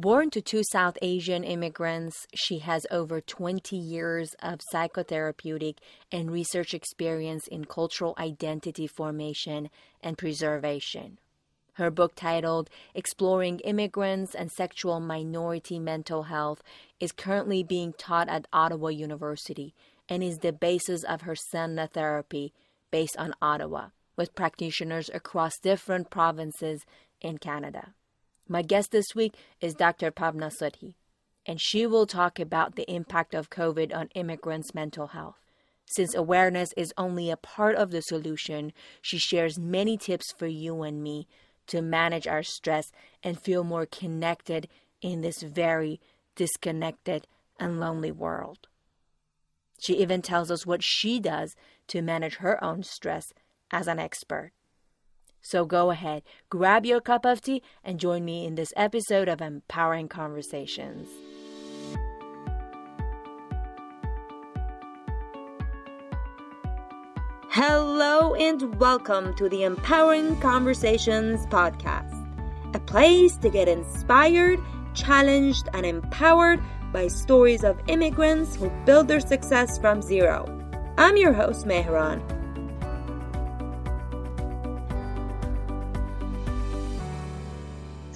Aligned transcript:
Born 0.00 0.30
to 0.30 0.40
two 0.40 0.62
South 0.62 0.96
Asian 1.02 1.42
immigrants, 1.42 2.28
she 2.32 2.60
has 2.60 2.86
over 2.88 3.20
20 3.20 3.76
years 3.76 4.32
of 4.40 4.60
psychotherapeutic 4.72 5.78
and 6.12 6.30
research 6.30 6.72
experience 6.72 7.48
in 7.48 7.64
cultural 7.64 8.14
identity 8.16 8.86
formation 8.86 9.70
and 10.00 10.16
preservation. 10.16 11.18
Her 11.72 11.90
book 11.90 12.14
titled 12.14 12.70
Exploring 12.94 13.58
Immigrants 13.64 14.36
and 14.36 14.52
Sexual 14.52 15.00
Minority 15.00 15.80
Mental 15.80 16.22
Health 16.22 16.62
is 17.00 17.10
currently 17.10 17.64
being 17.64 17.92
taught 17.92 18.28
at 18.28 18.46
Ottawa 18.52 18.90
University 18.90 19.74
and 20.08 20.22
is 20.22 20.38
the 20.38 20.52
basis 20.52 21.02
of 21.02 21.22
her 21.22 21.34
Sedna 21.34 21.90
therapy 21.90 22.52
based 22.92 23.16
on 23.16 23.34
Ottawa 23.42 23.88
with 24.16 24.36
practitioners 24.36 25.10
across 25.12 25.58
different 25.58 26.08
provinces 26.08 26.84
in 27.20 27.38
Canada. 27.38 27.94
My 28.50 28.62
guest 28.62 28.92
this 28.92 29.14
week 29.14 29.34
is 29.60 29.74
Dr. 29.74 30.10
Pavna 30.10 30.50
Sandhu, 30.50 30.94
and 31.44 31.60
she 31.60 31.86
will 31.86 32.06
talk 32.06 32.40
about 32.40 32.76
the 32.76 32.90
impact 32.90 33.34
of 33.34 33.50
COVID 33.50 33.94
on 33.94 34.08
immigrants' 34.14 34.74
mental 34.74 35.08
health. 35.08 35.36
Since 35.84 36.14
awareness 36.14 36.70
is 36.74 36.94
only 36.96 37.30
a 37.30 37.36
part 37.36 37.76
of 37.76 37.90
the 37.90 38.00
solution, 38.00 38.72
she 39.02 39.18
shares 39.18 39.58
many 39.58 39.98
tips 39.98 40.32
for 40.32 40.46
you 40.46 40.82
and 40.82 41.02
me 41.02 41.28
to 41.66 41.82
manage 41.82 42.26
our 42.26 42.42
stress 42.42 42.90
and 43.22 43.38
feel 43.38 43.64
more 43.64 43.84
connected 43.84 44.66
in 45.02 45.20
this 45.20 45.42
very 45.42 46.00
disconnected 46.34 47.26
and 47.60 47.78
lonely 47.78 48.12
world. 48.12 48.66
She 49.78 49.98
even 49.98 50.22
tells 50.22 50.50
us 50.50 50.64
what 50.64 50.82
she 50.82 51.20
does 51.20 51.54
to 51.88 52.00
manage 52.00 52.36
her 52.36 52.62
own 52.64 52.82
stress 52.82 53.24
as 53.70 53.88
an 53.88 53.98
expert. 53.98 54.52
So 55.40 55.64
go 55.64 55.90
ahead, 55.90 56.22
grab 56.50 56.84
your 56.84 57.00
cup 57.00 57.24
of 57.24 57.40
tea, 57.40 57.62
and 57.84 58.00
join 58.00 58.24
me 58.24 58.46
in 58.46 58.54
this 58.54 58.72
episode 58.76 59.28
of 59.28 59.40
Empowering 59.40 60.08
Conversations. 60.08 61.08
Hello, 67.50 68.34
and 68.34 68.78
welcome 68.78 69.34
to 69.36 69.48
the 69.48 69.64
Empowering 69.64 70.38
Conversations 70.40 71.46
podcast, 71.46 72.26
a 72.74 72.80
place 72.80 73.36
to 73.38 73.48
get 73.48 73.68
inspired, 73.68 74.60
challenged, 74.94 75.68
and 75.72 75.86
empowered 75.86 76.60
by 76.92 77.08
stories 77.08 77.64
of 77.64 77.80
immigrants 77.86 78.56
who 78.56 78.70
build 78.84 79.08
their 79.08 79.20
success 79.20 79.78
from 79.78 80.02
zero. 80.02 80.46
I'm 80.98 81.16
your 81.16 81.32
host, 81.32 81.64
Mehran 81.64 82.37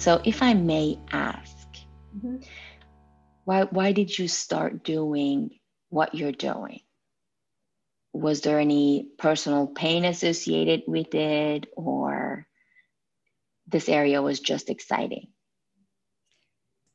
So, 0.03 0.19
if 0.25 0.43
I 0.43 0.53
may 0.53 0.99
ask, 1.13 1.65
mm-hmm. 2.13 2.39
why, 3.45 3.63
why 3.63 3.93
did 3.93 4.19
you 4.19 4.27
start 4.27 4.83
doing 4.83 5.51
what 5.87 6.13
you're 6.13 6.33
doing? 6.33 6.81
Was 8.11 8.41
there 8.41 8.59
any 8.59 9.07
personal 9.17 9.65
pain 9.67 10.03
associated 10.03 10.83
with 10.87 11.15
it, 11.15 11.67
or 11.77 12.45
this 13.67 13.87
area 13.87 14.21
was 14.21 14.41
just 14.41 14.69
exciting? 14.69 15.29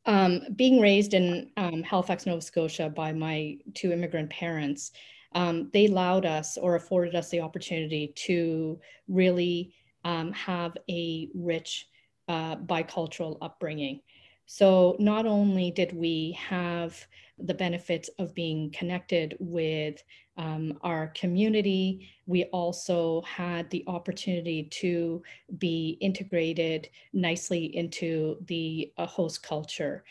Um, 0.04 0.42
being 0.54 0.78
raised 0.78 1.14
in 1.14 1.50
um, 1.56 1.82
Halifax, 1.82 2.26
Nova 2.26 2.42
Scotia 2.42 2.90
by 2.90 3.14
my 3.14 3.56
two 3.72 3.90
immigrant 3.90 4.28
parents, 4.28 4.92
um, 5.34 5.70
they 5.72 5.86
allowed 5.86 6.26
us 6.26 6.58
or 6.58 6.74
afforded 6.74 7.14
us 7.14 7.30
the 7.30 7.40
opportunity 7.40 8.12
to 8.26 8.78
really 9.08 9.72
um, 10.04 10.30
have 10.34 10.76
a 10.90 11.30
rich 11.32 11.86
uh, 12.28 12.56
bicultural 12.56 13.38
upbringing. 13.40 14.00
So 14.46 14.96
not 14.98 15.26
only 15.26 15.70
did 15.70 15.92
we 15.92 16.38
have 16.38 17.06
the 17.38 17.54
benefits 17.54 18.08
of 18.18 18.34
being 18.34 18.70
connected 18.70 19.36
with 19.38 20.02
um, 20.38 20.78
our 20.82 21.08
community, 21.08 22.08
we 22.26 22.44
also 22.44 23.20
had 23.22 23.68
the 23.68 23.84
opportunity 23.86 24.64
to 24.64 25.22
be 25.58 25.98
integrated 26.00 26.88
nicely 27.12 27.76
into 27.76 28.38
the 28.46 28.92
uh, 28.96 29.06
host 29.06 29.42
culture. 29.42 30.04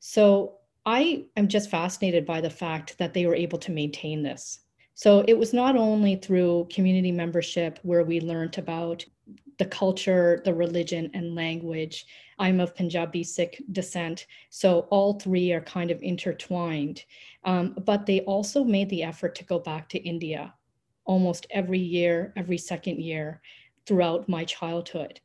So 0.00 0.58
I 0.84 1.24
am 1.36 1.48
just 1.48 1.70
fascinated 1.70 2.26
by 2.26 2.40
the 2.40 2.50
fact 2.50 2.98
that 2.98 3.14
they 3.14 3.26
were 3.26 3.34
able 3.34 3.58
to 3.58 3.72
maintain 3.72 4.22
this. 4.22 4.60
So 4.94 5.24
it 5.28 5.38
was 5.38 5.54
not 5.54 5.76
only 5.76 6.16
through 6.16 6.68
community 6.70 7.12
membership 7.12 7.78
where 7.82 8.04
we 8.04 8.20
learned 8.20 8.58
about 8.58 9.04
the 9.58 9.66
culture, 9.66 10.40
the 10.44 10.54
religion, 10.54 11.10
and 11.14 11.34
language. 11.34 12.06
I'm 12.38 12.60
of 12.60 12.74
Punjabi 12.74 13.24
Sikh 13.24 13.62
descent, 13.72 14.26
so 14.50 14.86
all 14.90 15.14
three 15.14 15.52
are 15.52 15.60
kind 15.60 15.90
of 15.90 16.02
intertwined. 16.02 17.04
Um, 17.44 17.74
but 17.84 18.06
they 18.06 18.20
also 18.20 18.64
made 18.64 18.88
the 18.88 19.02
effort 19.02 19.34
to 19.36 19.44
go 19.44 19.58
back 19.58 19.88
to 19.90 19.98
India 19.98 20.54
almost 21.04 21.46
every 21.50 21.78
year, 21.78 22.32
every 22.36 22.58
second 22.58 23.00
year 23.00 23.40
throughout 23.86 24.28
my 24.28 24.44
childhood. 24.44 25.20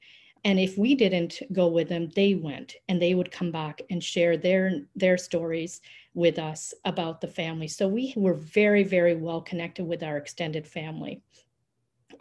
And 0.45 0.59
if 0.59 0.77
we 0.77 0.95
didn't 0.95 1.41
go 1.53 1.67
with 1.67 1.88
them, 1.88 2.09
they 2.15 2.35
went 2.35 2.75
and 2.89 3.01
they 3.01 3.13
would 3.13 3.31
come 3.31 3.51
back 3.51 3.81
and 3.89 4.03
share 4.03 4.35
their, 4.35 4.81
their 4.95 5.17
stories 5.17 5.79
with 6.13 6.38
us 6.38 6.73
about 6.83 7.21
the 7.21 7.27
family. 7.27 7.67
So 7.67 7.88
we 7.88 8.13
were 8.15 8.33
very, 8.33 8.83
very 8.83 9.15
well 9.15 9.41
connected 9.41 9.85
with 9.85 10.03
our 10.03 10.17
extended 10.17 10.67
family. 10.67 11.21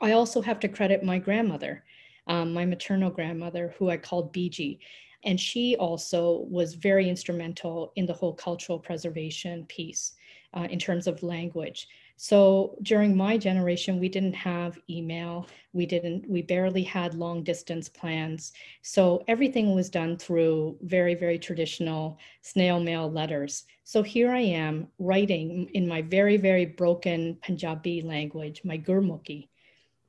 I 0.00 0.12
also 0.12 0.40
have 0.40 0.60
to 0.60 0.68
credit 0.68 1.02
my 1.02 1.18
grandmother 1.18 1.84
um, 2.26 2.52
my 2.52 2.64
maternal 2.64 3.10
grandmother, 3.10 3.74
who 3.78 3.90
I 3.90 3.96
called 3.96 4.32
Biji. 4.32 4.78
And 5.24 5.38
she 5.38 5.76
also 5.76 6.46
was 6.50 6.74
very 6.74 7.08
instrumental 7.08 7.92
in 7.96 8.06
the 8.06 8.12
whole 8.12 8.34
cultural 8.34 8.78
preservation 8.78 9.64
piece 9.66 10.14
uh, 10.54 10.66
in 10.70 10.78
terms 10.78 11.06
of 11.06 11.22
language. 11.22 11.88
So 12.16 12.76
during 12.82 13.16
my 13.16 13.36
generation, 13.36 13.98
we 13.98 14.08
didn't 14.08 14.34
have 14.34 14.78
email. 14.88 15.48
We 15.72 15.86
didn't, 15.86 16.28
we 16.28 16.42
barely 16.42 16.82
had 16.82 17.14
long 17.14 17.42
distance 17.42 17.88
plans. 17.88 18.52
So 18.82 19.24
everything 19.28 19.74
was 19.74 19.90
done 19.90 20.16
through 20.18 20.76
very, 20.82 21.14
very 21.14 21.38
traditional 21.38 22.18
snail 22.42 22.80
mail 22.80 23.10
letters. 23.10 23.64
So 23.84 24.02
here 24.02 24.30
I 24.30 24.40
am 24.40 24.88
writing 24.98 25.68
in 25.74 25.88
my 25.88 26.02
very, 26.02 26.36
very 26.36 26.66
broken 26.66 27.38
Punjabi 27.42 28.02
language, 28.02 28.60
my 28.64 28.78
Gurmukhi, 28.78 29.48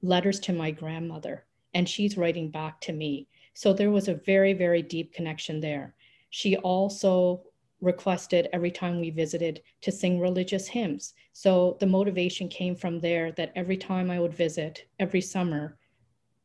letters 0.01 0.39
to 0.41 0.53
my 0.53 0.71
grandmother 0.71 1.45
and 1.73 1.87
she's 1.87 2.17
writing 2.17 2.49
back 2.49 2.79
to 2.81 2.93
me. 2.93 3.27
So 3.53 3.73
there 3.73 3.91
was 3.91 4.07
a 4.07 4.15
very, 4.15 4.53
very 4.53 4.81
deep 4.81 5.13
connection 5.13 5.59
there. 5.59 5.95
She 6.29 6.57
also 6.57 7.43
requested 7.81 8.47
every 8.53 8.71
time 8.71 8.99
we 8.99 9.09
visited 9.09 9.61
to 9.81 9.91
sing 9.91 10.19
religious 10.19 10.67
hymns. 10.67 11.13
So 11.33 11.77
the 11.79 11.85
motivation 11.85 12.47
came 12.47 12.75
from 12.75 12.99
there 12.99 13.31
that 13.33 13.51
every 13.55 13.77
time 13.77 14.09
I 14.09 14.19
would 14.19 14.33
visit, 14.33 14.87
every 14.99 15.21
summer, 15.21 15.77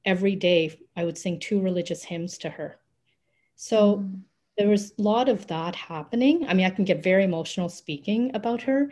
every 0.04 0.34
day, 0.34 0.78
I 0.96 1.04
would 1.04 1.16
sing 1.16 1.38
two 1.38 1.60
religious 1.60 2.02
hymns 2.02 2.38
to 2.38 2.50
her. 2.50 2.80
So 3.54 3.98
mm. 3.98 4.20
there 4.56 4.68
was 4.68 4.92
a 4.98 5.02
lot 5.02 5.28
of 5.28 5.46
that 5.46 5.74
happening. 5.76 6.46
I 6.48 6.54
mean, 6.54 6.66
I 6.66 6.70
can 6.70 6.84
get 6.84 7.02
very 7.02 7.24
emotional 7.24 7.68
speaking 7.68 8.34
about 8.34 8.62
her 8.62 8.90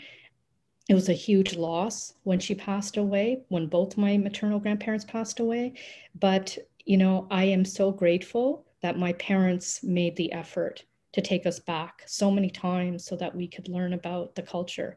it 0.89 0.95
was 0.95 1.09
a 1.09 1.15
huge 1.15 1.57
loss 1.57 2.15
when 2.23 2.39
she 2.39 2.55
passed 2.55 2.97
away, 2.97 3.43
when 3.49 3.67
both 3.67 3.97
my 3.97 4.17
maternal 4.17 4.61
grandparents 4.61 5.05
passed 5.05 5.41
away. 5.41 5.75
But, 6.21 6.57
you 6.85 6.97
know, 6.97 7.27
I 7.31 7.45
am 7.45 7.65
so 7.65 7.91
grateful 7.91 8.65
that 8.83 8.99
my 8.99 9.13
parents 9.15 9.83
made 9.83 10.15
the 10.17 10.31
effort 10.33 10.85
to 11.13 11.21
take 11.21 11.45
us 11.45 11.59
back 11.59 12.03
so 12.07 12.31
many 12.31 12.51
times 12.51 13.05
so 13.05 13.17
that 13.17 13.35
we 13.35 13.49
could 13.49 13.69
learn 13.69 13.95
about 13.95 14.35
the 14.37 14.43
culture. 14.43 14.97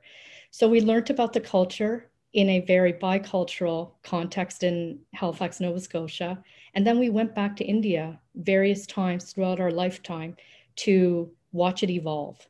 So 0.52 0.68
we 0.68 0.82
learned 0.82 1.10
about 1.10 1.34
the 1.34 1.40
culture 1.40 2.12
in 2.34 2.50
a 2.50 2.60
very 2.60 2.94
bicultural 2.94 3.94
context 4.04 4.62
in 4.64 5.00
Halifax, 5.14 5.60
Nova 5.60 5.80
Scotia. 5.80 6.44
And 6.76 6.86
then 6.86 7.00
we 7.00 7.10
went 7.10 7.34
back 7.34 7.56
to 7.56 7.66
India 7.66 8.20
various 8.36 8.86
times 8.86 9.32
throughout 9.32 9.60
our 9.60 9.72
lifetime 9.72 10.36
to 10.78 11.32
watch 11.52 11.82
it 11.82 11.90
evolve. 11.90 12.48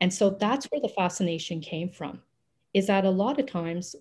And 0.00 0.12
so 0.12 0.30
that's 0.30 0.66
where 0.66 0.80
the 0.80 0.88
fascination 0.88 1.60
came 1.60 1.90
from 1.90 2.22
is 2.74 2.86
that 2.86 3.04
a 3.04 3.10
lot 3.10 3.38
of 3.38 3.46
times 3.46 3.94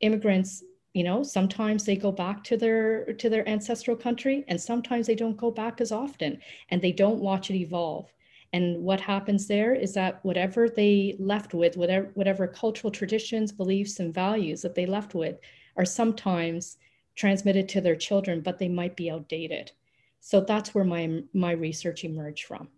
immigrants 0.00 0.62
you 0.94 1.04
know 1.04 1.22
sometimes 1.22 1.84
they 1.84 1.96
go 1.96 2.12
back 2.12 2.44
to 2.44 2.56
their 2.56 3.12
to 3.14 3.30
their 3.30 3.48
ancestral 3.48 3.96
country 3.96 4.44
and 4.48 4.60
sometimes 4.60 5.06
they 5.06 5.14
don't 5.14 5.36
go 5.36 5.50
back 5.50 5.80
as 5.80 5.92
often 5.92 6.38
and 6.70 6.82
they 6.82 6.92
don't 6.92 7.20
watch 7.20 7.50
it 7.50 7.56
evolve. 7.56 8.12
And 8.54 8.82
what 8.82 9.00
happens 9.00 9.46
there 9.46 9.74
is 9.74 9.94
that 9.94 10.22
whatever 10.24 10.68
they 10.68 11.16
left 11.18 11.54
with 11.54 11.76
whatever 11.76 12.10
whatever 12.14 12.46
cultural 12.46 12.90
traditions 12.90 13.50
beliefs 13.50 13.98
and 13.98 14.12
values 14.12 14.60
that 14.62 14.74
they 14.74 14.84
left 14.84 15.14
with 15.14 15.38
are 15.76 15.86
sometimes 15.86 16.76
transmitted 17.14 17.68
to 17.70 17.80
their 17.80 17.96
children 17.96 18.42
but 18.42 18.58
they 18.58 18.68
might 18.68 18.96
be 18.96 19.10
outdated. 19.10 19.72
So 20.20 20.42
that's 20.42 20.74
where 20.74 20.84
my 20.84 21.22
my 21.32 21.52
research 21.52 22.04
emerged 22.04 22.44
from. 22.44 22.68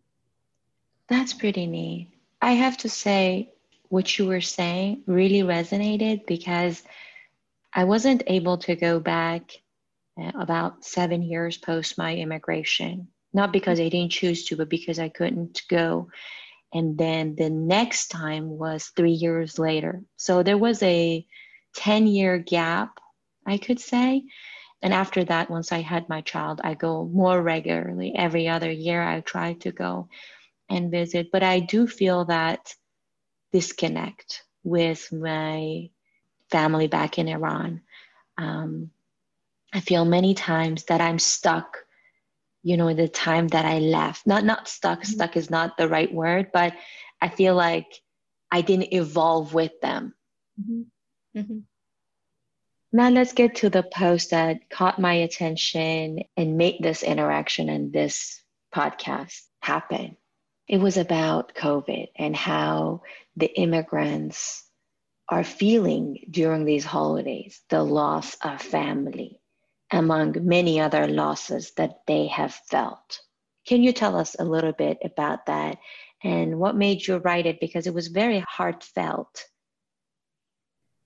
That's 1.09 1.35
pretty 1.35 1.67
neat. 1.67 2.13
I 2.41 2.53
have 2.53 2.77
to 2.79 2.89
say 2.89 3.54
what 3.95 4.19
you 4.19 4.27
were 4.27 4.41
saying 4.41 5.03
really 5.07 5.43
resonated 5.43 6.27
because 6.27 6.83
I 7.73 7.85
wasn't 7.85 8.23
able 8.27 8.59
to 8.59 8.77
go 8.77 9.01
back 9.01 9.43
uh, 10.21 10.33
about 10.47 10.85
seven 10.85 11.23
years 11.23 11.57
post 11.59 11.99
my 11.99 12.15
immigration 12.15 13.09
not 13.35 13.53
because 13.53 13.81
I 13.81 13.89
didn't 13.89 14.13
choose 14.13 14.45
to, 14.47 14.57
but 14.57 14.71
because 14.71 14.99
I 15.01 15.09
couldn't 15.09 15.63
go. 15.69 16.09
And 16.73 16.97
then 16.97 17.35
the 17.35 17.51
next 17.51 18.09
time 18.09 18.49
was 18.49 18.93
three 18.97 19.13
years 19.13 19.59
later. 19.59 20.03
So 20.17 20.43
there 20.43 20.57
was 20.57 20.83
a 20.83 21.27
10 21.77 22.07
year 22.07 22.39
gap, 22.39 23.01
I 23.45 23.59
could 23.59 23.81
say. 23.81 24.23
And 24.81 24.95
after 24.95 25.25
that, 25.25 25.51
once 25.51 25.73
I 25.73 25.81
had 25.81 26.09
my 26.09 26.21
child, 26.21 26.61
I 26.63 26.75
go 26.75 27.05
more 27.05 27.41
regularly. 27.43 28.15
Every 28.15 28.49
other 28.49 28.71
year, 28.71 29.03
I 29.03 29.21
try 29.21 29.55
to 29.55 29.73
go 29.73 30.09
and 30.69 30.91
visit. 30.91 31.31
But 31.33 31.43
I 31.43 31.59
do 31.59 31.87
feel 31.87 32.27
that 32.27 32.75
disconnect 33.55 34.43
with 34.65 35.13
my 35.13 35.89
family 36.51 36.89
back 36.89 37.19
in 37.19 37.29
Iran. 37.29 37.83
Um, 38.37 38.91
I 39.73 39.79
feel 39.79 40.05
many 40.05 40.35
times 40.35 40.85
that 40.85 41.01
I'm 41.01 41.21
stuck, 41.21 41.79
you 42.65 42.77
know, 42.77 42.89
in 42.89 42.97
the 42.97 43.07
time 43.07 43.47
that 43.49 43.65
I 43.65 43.79
left. 43.79 44.27
Not 44.27 44.45
not 44.45 44.67
stuck. 44.67 45.03
Mm-hmm. 45.03 45.13
Stuck 45.13 45.37
is 45.37 45.51
not 45.51 45.77
the 45.77 45.89
right 45.89 46.13
word, 46.13 46.51
but 46.53 46.75
I 47.21 47.29
feel 47.29 47.55
like 47.55 47.87
I 48.51 48.61
didn't 48.61 48.93
evolve 48.93 49.55
with 49.55 49.81
them. 49.81 50.15
Mm-hmm. 50.61 51.39
Mm-hmm. 51.39 51.59
Now 52.93 53.11
let's 53.11 53.35
get 53.35 53.57
to 53.57 53.71
the 53.71 53.85
post 53.85 54.31
that 54.31 54.69
caught 54.69 55.01
my 55.01 55.15
attention 55.15 56.25
and 56.37 56.59
made 56.59 56.79
this 56.81 57.05
interaction 57.05 57.69
and 57.69 57.93
this 57.93 58.43
podcast 58.75 59.43
happen. 59.61 60.17
It 60.67 60.79
was 60.79 60.97
about 60.97 61.55
COVID 61.55 62.09
and 62.17 62.35
how 62.35 63.03
the 63.37 63.53
immigrants 63.59 64.65
are 65.29 65.45
feeling 65.45 66.25
during 66.31 66.65
these 66.65 66.85
holidays 66.85 67.63
the 67.69 67.83
loss 67.83 68.37
of 68.43 68.61
family, 68.61 69.41
among 69.91 70.47
many 70.47 70.81
other 70.81 71.07
losses 71.07 71.73
that 71.77 72.01
they 72.07 72.27
have 72.29 72.55
felt. 72.55 73.21
Can 73.67 73.83
you 73.83 73.93
tell 73.93 74.17
us 74.17 74.37
a 74.39 74.45
little 74.45 74.73
bit 74.73 74.99
about 75.05 75.47
that 75.47 75.79
and 76.23 76.59
what 76.59 76.77
made 76.77 77.07
you 77.07 77.17
write 77.19 77.47
it? 77.47 77.61
Because 77.61 77.87
it 77.87 77.95
was 77.95 78.09
very 78.09 78.41
heartfelt. 78.41 79.45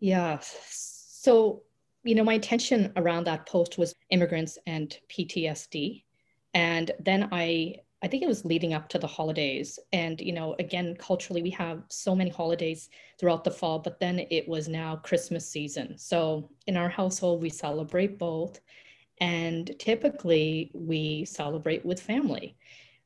Yeah. 0.01 0.39
So 0.41 1.63
you 2.05 2.15
know, 2.15 2.25
my 2.25 2.35
intention 2.35 2.93
around 2.97 3.25
that 3.25 3.47
post 3.47 3.77
was 3.77 3.95
immigrants 4.11 4.57
and 4.67 4.97
PTSD. 5.11 6.05
And 6.55 6.91
then 7.01 7.29
I 7.33 7.77
I 8.03 8.07
think 8.07 8.23
it 8.23 8.29
was 8.29 8.45
leading 8.45 8.75
up 8.75 8.89
to 8.91 8.99
the 8.99 9.07
holidays. 9.07 9.79
And, 9.93 10.21
you 10.21 10.33
know, 10.33 10.55
again, 10.59 10.95
culturally, 10.99 11.43
we 11.43 11.51
have 11.51 11.83
so 11.89 12.15
many 12.15 12.31
holidays 12.31 12.91
throughout 13.19 13.43
the 13.43 13.51
fall, 13.51 13.81
but 13.81 13.99
then 13.99 14.21
it 14.31 14.49
was 14.49 14.69
now 14.69 14.97
Christmas 14.97 15.49
season. 15.49 15.99
So 15.99 16.51
in 16.69 16.77
our 16.77 16.89
household, 16.89 17.43
we 17.43 17.51
celebrate 17.51 18.19
both. 18.19 18.61
And 19.21 19.73
typically, 19.81 20.71
we 20.75 21.25
celebrate 21.25 21.85
with 21.85 22.01
family. 22.01 22.57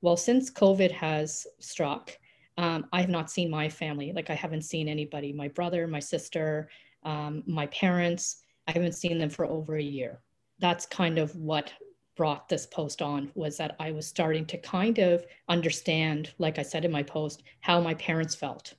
Well, 0.03 0.17
since 0.17 0.50
COVID 0.50 0.91
has 0.91 1.47
struck, 1.59 2.17
um, 2.59 2.87
I 2.93 3.00
have 3.00 3.09
not 3.09 3.31
seen 3.31 3.49
my 3.49 3.71
family. 3.71 4.12
Like, 4.12 4.29
I 4.29 4.35
haven't 4.35 4.62
seen 4.62 4.88
anybody 4.88 5.33
my 5.33 5.49
brother, 5.49 5.87
my 5.87 6.00
sister, 6.00 6.69
um, 7.03 7.43
my 7.47 7.67
parents. 7.69 8.43
I 8.69 8.73
haven't 8.73 8.93
seen 8.93 9.19
them 9.19 9.31
for 9.31 9.47
over 9.47 9.77
a 9.77 9.83
year. 9.83 10.21
That's 10.59 10.85
kind 10.85 11.19
of 11.19 11.35
what 11.35 11.73
brought 12.17 12.49
this 12.49 12.67
post 12.67 13.00
on 13.00 13.31
was 13.35 13.56
that 13.56 13.76
I 13.81 13.93
was 13.93 14.06
starting 14.06 14.44
to 14.47 14.59
kind 14.59 14.99
of 14.99 15.25
understand, 15.49 16.32
like 16.38 16.59
I 16.59 16.62
said 16.62 16.85
in 16.85 16.93
my 16.93 17.03
post, 17.03 17.43
how 17.61 17.81
my 17.81 17.94
parents 17.94 18.35
felt 18.35 18.75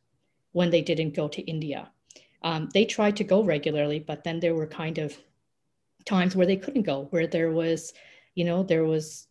when 0.52 0.70
they 0.70 0.82
didn't 0.82 1.16
go 1.16 1.28
to 1.28 1.42
India. 1.42 1.92
Um, 2.44 2.70
they 2.74 2.86
tried 2.86 3.18
to 3.18 3.24
go 3.24 3.44
regularly, 3.44 4.00
but 4.00 4.24
then 4.24 4.40
there 4.40 4.56
were 4.56 4.68
kind 4.68 4.98
of 4.98 5.18
times 6.06 6.36
where 6.36 6.46
they 6.46 6.58
couldn't 6.58 6.84
go, 6.84 7.08
where 7.10 7.28
there 7.28 7.52
was, 7.52 7.94
you 8.36 8.44
know, 8.44 8.64
there 8.64 8.86
was, 8.86 9.28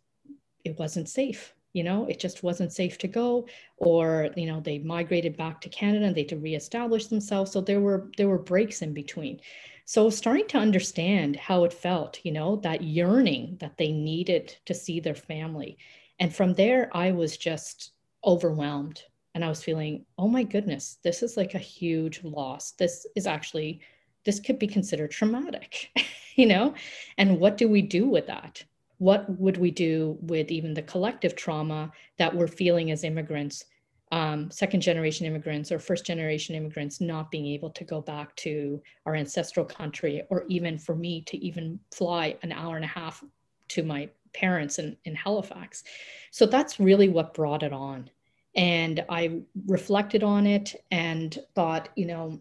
it 0.64 0.78
wasn't 0.78 1.08
safe. 1.08 1.54
You 1.72 1.84
know, 1.84 2.06
it 2.06 2.20
just 2.20 2.42
wasn't 2.42 2.72
safe 2.72 2.98
to 2.98 3.08
go, 3.08 3.46
or 3.78 4.28
you 4.36 4.46
know, 4.46 4.60
they 4.60 4.78
migrated 4.78 5.36
back 5.36 5.60
to 5.62 5.68
Canada 5.68 6.06
and 6.06 6.14
they 6.14 6.22
had 6.22 6.28
to 6.30 6.36
reestablish 6.36 7.06
themselves. 7.06 7.50
So 7.52 7.60
there 7.60 7.80
were 7.80 8.10
there 8.16 8.28
were 8.28 8.38
breaks 8.38 8.82
in 8.82 8.92
between. 8.92 9.40
So 9.84 10.10
starting 10.10 10.46
to 10.48 10.58
understand 10.58 11.36
how 11.36 11.64
it 11.64 11.72
felt, 11.72 12.20
you 12.24 12.32
know, 12.32 12.56
that 12.56 12.82
yearning 12.82 13.56
that 13.60 13.76
they 13.76 13.92
needed 13.92 14.56
to 14.66 14.74
see 14.74 15.00
their 15.00 15.14
family. 15.14 15.76
And 16.18 16.34
from 16.34 16.54
there, 16.54 16.88
I 16.96 17.10
was 17.10 17.36
just 17.36 17.92
overwhelmed 18.24 19.02
and 19.34 19.44
I 19.44 19.48
was 19.48 19.64
feeling, 19.64 20.04
oh 20.18 20.28
my 20.28 20.42
goodness, 20.44 20.98
this 21.02 21.22
is 21.22 21.36
like 21.36 21.54
a 21.54 21.58
huge 21.58 22.22
loss. 22.22 22.72
This 22.72 23.06
is 23.16 23.26
actually, 23.26 23.80
this 24.24 24.40
could 24.40 24.58
be 24.58 24.66
considered 24.66 25.10
traumatic, 25.10 25.90
you 26.36 26.46
know? 26.46 26.74
And 27.18 27.40
what 27.40 27.56
do 27.56 27.68
we 27.68 27.82
do 27.82 28.06
with 28.06 28.26
that? 28.26 28.64
What 29.02 29.28
would 29.40 29.56
we 29.56 29.72
do 29.72 30.16
with 30.20 30.52
even 30.52 30.74
the 30.74 30.82
collective 30.82 31.34
trauma 31.34 31.90
that 32.18 32.32
we're 32.32 32.46
feeling 32.46 32.92
as 32.92 33.02
immigrants 33.02 33.64
um, 34.12 34.50
second 34.50 34.80
generation 34.82 35.26
immigrants 35.26 35.72
or 35.72 35.78
first 35.78 36.04
generation 36.04 36.54
immigrants 36.54 37.00
not 37.00 37.30
being 37.30 37.46
able 37.46 37.70
to 37.70 37.82
go 37.82 38.00
back 38.00 38.36
to 38.36 38.80
our 39.06 39.16
ancestral 39.16 39.64
country, 39.64 40.22
or 40.28 40.44
even 40.48 40.78
for 40.78 40.94
me 40.94 41.22
to 41.22 41.36
even 41.38 41.80
fly 41.90 42.36
an 42.42 42.52
hour 42.52 42.76
and 42.76 42.84
a 42.84 42.88
half 42.88 43.24
to 43.68 43.82
my 43.82 44.08
parents 44.34 44.78
in, 44.78 44.96
in 45.06 45.14
Halifax. 45.14 45.82
So 46.30 46.44
that's 46.44 46.78
really 46.78 47.08
what 47.08 47.34
brought 47.34 47.62
it 47.62 47.72
on. 47.72 48.10
And 48.54 49.02
I 49.08 49.40
reflected 49.66 50.22
on 50.22 50.46
it 50.46 50.74
and 50.90 51.36
thought, 51.54 51.88
you 51.96 52.06
know, 52.06 52.38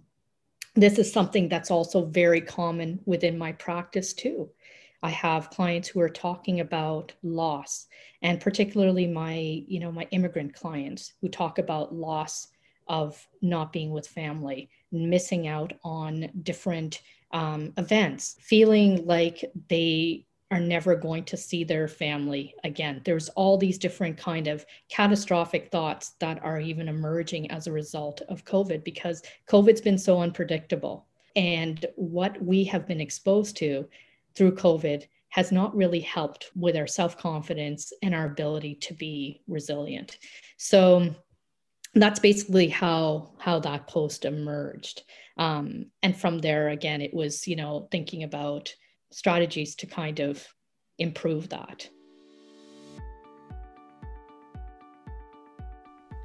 this 0.76 1.00
is 1.00 1.12
something 1.12 1.50
that's 1.50 1.72
also 1.72 2.06
very 2.06 2.42
common 2.42 3.00
within 3.06 3.38
my 3.38 3.54
practice 3.54 4.14
too. 4.14 4.50
I 5.04 5.10
have 5.10 5.50
clients 5.50 5.88
who 5.88 6.00
are 6.02 6.10
talking 6.10 6.60
about 6.60 7.14
loss, 7.24 7.88
and 8.22 8.40
particularly 8.40 9.08
my, 9.08 9.64
you 9.68 9.80
know, 9.80 9.92
my 9.92 10.08
immigrant 10.12 10.54
clients 10.54 11.14
who 11.22 11.30
talk 11.30 11.58
about 11.58 11.94
loss 11.94 12.48
of 12.88 13.28
not 13.42 13.74
being 13.74 13.92
with 13.92 14.08
family, 14.08 14.70
missing 14.92 15.48
out 15.48 15.74
on 15.84 16.30
different 16.44 17.02
um, 17.32 17.74
events, 17.78 18.36
feeling 18.42 19.06
like 19.06 19.44
they 19.70 20.26
are 20.52 20.60
never 20.60 20.96
going 20.96 21.24
to 21.24 21.38
see 21.38 21.64
their 21.64 21.88
family 21.88 22.54
again. 22.66 23.02
There's 23.06 23.30
all 23.30 23.58
these 23.58 23.78
different 23.78 24.18
kind 24.18 24.48
of 24.48 24.66
catastrophic 24.90 25.72
thoughts 25.72 26.10
that 26.20 26.44
are 26.44 26.60
even 26.60 26.90
emerging 26.90 27.50
as 27.50 27.68
a 27.68 27.72
result 27.72 28.22
of 28.28 28.44
COVID 28.44 28.84
because 28.84 29.24
COVID's 29.48 29.82
been 29.82 29.98
so 29.98 30.22
unpredictable. 30.22 31.06
And 31.38 31.86
what 31.96 32.42
we 32.44 32.66
have 32.66 32.86
been 32.86 33.00
exposed 33.00 33.56
to 33.58 33.88
through 34.36 34.56
COVID 34.56 35.06
has 35.30 35.52
not 35.52 35.76
really 35.76 36.02
helped 36.02 36.52
with 36.56 36.76
our 36.76 36.88
self 36.88 37.18
confidence 37.18 37.92
and 38.02 38.14
our 38.14 38.26
ability 38.26 38.76
to 38.76 38.94
be 38.94 39.42
resilient. 39.48 40.18
So 40.58 41.16
that's 41.94 42.20
basically 42.20 42.68
how 42.68 43.34
how 43.40 43.60
that 43.60 43.88
post 43.88 44.26
emerged. 44.26 45.04
Um, 45.38 45.88
and 46.04 46.16
from 46.16 46.40
there, 46.40 46.70
again, 46.70 47.02
it 47.02 47.14
was 47.14 47.48
you 47.48 47.56
know 47.56 47.88
thinking 47.92 48.24
about 48.24 48.74
strategies 49.12 49.76
to 49.76 49.88
kind 49.88 50.20
of 50.20 50.46
improve 51.00 51.50
that. 51.50 51.90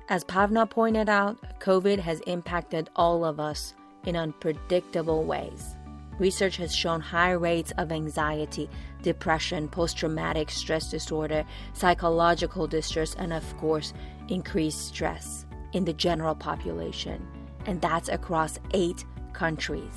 As 0.08 0.22
Pavna 0.24 0.70
pointed 0.70 1.08
out, 1.08 1.58
COVID 1.58 1.98
has 1.98 2.20
impacted 2.20 2.90
all 2.94 3.24
of 3.24 3.40
us 3.40 3.74
in 4.04 4.14
unpredictable 4.14 5.24
ways. 5.24 5.74
Research 6.18 6.56
has 6.56 6.74
shown 6.74 7.00
high 7.00 7.32
rates 7.32 7.72
of 7.76 7.92
anxiety, 7.92 8.70
depression, 9.02 9.68
post 9.68 9.96
traumatic 9.98 10.50
stress 10.50 10.90
disorder, 10.90 11.44
psychological 11.74 12.66
distress, 12.66 13.14
and 13.14 13.32
of 13.32 13.56
course, 13.58 13.92
increased 14.28 14.88
stress 14.88 15.44
in 15.72 15.84
the 15.84 15.92
general 15.92 16.34
population. 16.34 17.26
And 17.66 17.80
that's 17.80 18.08
across 18.08 18.58
eight 18.72 19.04
countries. 19.32 19.92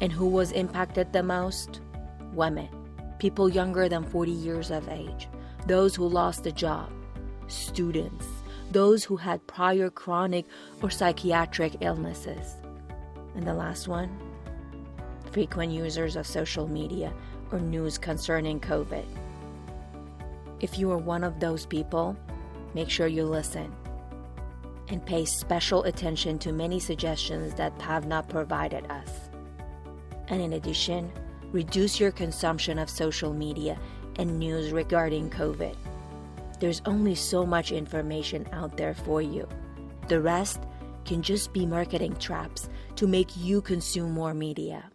And 0.00 0.12
who 0.12 0.26
was 0.26 0.52
impacted 0.52 1.12
the 1.12 1.22
most? 1.22 1.80
Women, 2.34 2.68
people 3.18 3.48
younger 3.48 3.88
than 3.88 4.04
40 4.04 4.30
years 4.30 4.70
of 4.70 4.88
age, 4.90 5.28
those 5.66 5.94
who 5.94 6.06
lost 6.06 6.44
a 6.44 6.52
job, 6.52 6.90
students, 7.48 8.26
those 8.72 9.04
who 9.04 9.16
had 9.16 9.46
prior 9.46 9.88
chronic 9.88 10.44
or 10.82 10.90
psychiatric 10.90 11.76
illnesses. 11.80 12.56
And 13.34 13.46
the 13.46 13.54
last 13.54 13.88
one, 13.88 14.10
frequent 15.36 15.70
users 15.70 16.16
of 16.16 16.26
social 16.26 16.66
media 16.66 17.12
or 17.52 17.60
news 17.60 17.98
concerning 17.98 18.58
COVID. 18.58 19.04
If 20.60 20.78
you 20.78 20.90
are 20.90 20.96
one 20.96 21.22
of 21.22 21.40
those 21.40 21.66
people, 21.66 22.16
make 22.72 22.88
sure 22.88 23.06
you 23.06 23.26
listen 23.26 23.70
and 24.88 25.04
pay 25.04 25.26
special 25.26 25.84
attention 25.84 26.38
to 26.38 26.52
many 26.52 26.80
suggestions 26.80 27.52
that 27.52 27.78
Pavna 27.78 28.26
provided 28.26 28.90
us. 28.90 29.10
And 30.28 30.40
in 30.40 30.54
addition, 30.54 31.12
reduce 31.52 32.00
your 32.00 32.12
consumption 32.12 32.78
of 32.78 32.88
social 32.88 33.34
media 33.34 33.78
and 34.18 34.38
news 34.38 34.72
regarding 34.72 35.28
COVID. 35.28 35.76
There's 36.60 36.80
only 36.86 37.14
so 37.14 37.44
much 37.44 37.72
information 37.72 38.48
out 38.54 38.78
there 38.78 38.94
for 38.94 39.20
you. 39.20 39.46
The 40.08 40.18
rest 40.18 40.60
can 41.04 41.20
just 41.20 41.52
be 41.52 41.66
marketing 41.66 42.16
traps 42.16 42.70
to 42.94 43.06
make 43.06 43.36
you 43.36 43.60
consume 43.60 44.12
more 44.12 44.32
media. 44.32 44.90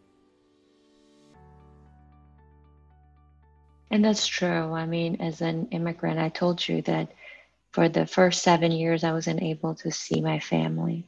And 3.91 4.05
that's 4.05 4.25
true. 4.25 4.74
I 4.74 4.86
mean, 4.86 5.17
as 5.19 5.41
an 5.41 5.67
immigrant, 5.71 6.17
I 6.17 6.29
told 6.29 6.65
you 6.65 6.81
that 6.83 7.12
for 7.71 7.89
the 7.89 8.05
first 8.05 8.41
seven 8.41 8.71
years, 8.71 9.03
I 9.03 9.12
wasn't 9.12 9.43
able 9.43 9.75
to 9.75 9.91
see 9.91 10.21
my 10.21 10.39
family. 10.39 11.05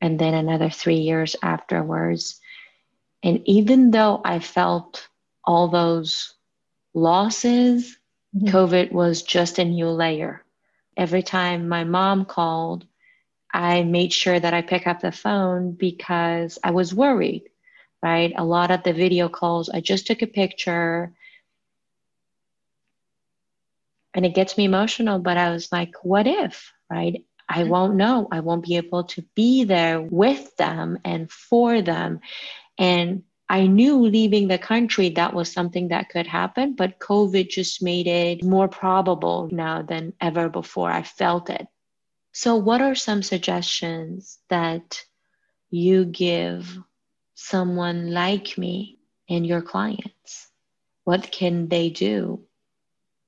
And 0.00 0.18
then 0.18 0.34
another 0.34 0.70
three 0.70 0.98
years 0.98 1.34
afterwards. 1.42 2.40
And 3.24 3.42
even 3.46 3.90
though 3.90 4.20
I 4.24 4.38
felt 4.38 5.08
all 5.44 5.68
those 5.68 6.34
losses, 6.94 7.98
mm-hmm. 8.34 8.46
COVID 8.46 8.92
was 8.92 9.22
just 9.22 9.58
a 9.58 9.64
new 9.64 9.88
layer. 9.88 10.44
Every 10.96 11.22
time 11.22 11.68
my 11.68 11.82
mom 11.82 12.24
called, 12.26 12.86
I 13.52 13.82
made 13.82 14.12
sure 14.12 14.38
that 14.38 14.54
I 14.54 14.62
pick 14.62 14.86
up 14.86 15.00
the 15.00 15.10
phone 15.10 15.72
because 15.72 16.60
I 16.62 16.70
was 16.70 16.94
worried, 16.94 17.50
right? 18.02 18.32
A 18.36 18.44
lot 18.44 18.70
of 18.70 18.84
the 18.84 18.92
video 18.92 19.28
calls, 19.28 19.68
I 19.68 19.80
just 19.80 20.06
took 20.06 20.22
a 20.22 20.28
picture 20.28 21.12
and 24.14 24.26
it 24.26 24.34
gets 24.34 24.56
me 24.56 24.64
emotional, 24.64 25.18
but 25.18 25.36
I 25.36 25.50
was 25.50 25.70
like, 25.70 25.94
what 26.02 26.26
if, 26.26 26.72
right? 26.90 27.24
I 27.48 27.62
mm-hmm. 27.62 27.70
won't 27.70 27.96
know. 27.96 28.28
I 28.30 28.40
won't 28.40 28.64
be 28.64 28.76
able 28.76 29.04
to 29.04 29.24
be 29.34 29.64
there 29.64 30.00
with 30.00 30.56
them 30.56 30.98
and 31.04 31.30
for 31.30 31.82
them. 31.82 32.20
And 32.78 33.24
I 33.48 33.66
knew 33.66 33.98
leaving 33.98 34.46
the 34.46 34.58
country 34.58 35.10
that 35.10 35.34
was 35.34 35.52
something 35.52 35.88
that 35.88 36.08
could 36.08 36.28
happen, 36.28 36.74
but 36.74 37.00
COVID 37.00 37.48
just 37.48 37.82
made 37.82 38.06
it 38.06 38.44
more 38.44 38.68
probable 38.68 39.48
now 39.50 39.82
than 39.82 40.12
ever 40.20 40.48
before. 40.48 40.90
I 40.90 41.02
felt 41.02 41.50
it. 41.50 41.66
So, 42.32 42.54
what 42.54 42.80
are 42.80 42.94
some 42.94 43.24
suggestions 43.24 44.38
that 44.50 45.04
you 45.68 46.04
give 46.04 46.78
someone 47.34 48.12
like 48.12 48.56
me 48.56 49.00
and 49.28 49.44
your 49.44 49.62
clients? 49.62 50.48
What 51.02 51.32
can 51.32 51.68
they 51.68 51.90
do? 51.90 52.44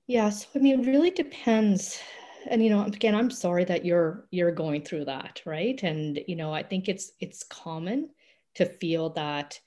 Yeah, 0.06 0.30
so 0.30 0.48
I 0.54 0.58
mean, 0.58 0.80
it 0.80 0.86
really 0.86 1.10
depends. 1.10 2.00
And 2.46 2.62
you 2.62 2.70
know, 2.70 2.84
again, 2.84 3.14
I'm 3.14 3.30
sorry 3.30 3.64
that 3.66 3.84
you're 3.84 4.26
you're 4.30 4.50
going 4.52 4.82
through 4.82 5.04
that, 5.06 5.42
right? 5.46 5.80
And 5.82 6.20
you 6.26 6.36
know, 6.36 6.52
I 6.52 6.62
think 6.62 6.88
it's 6.88 7.12
it's 7.20 7.44
common 7.44 8.10
to 8.56 8.66
feel 8.66 9.10
that 9.10 9.60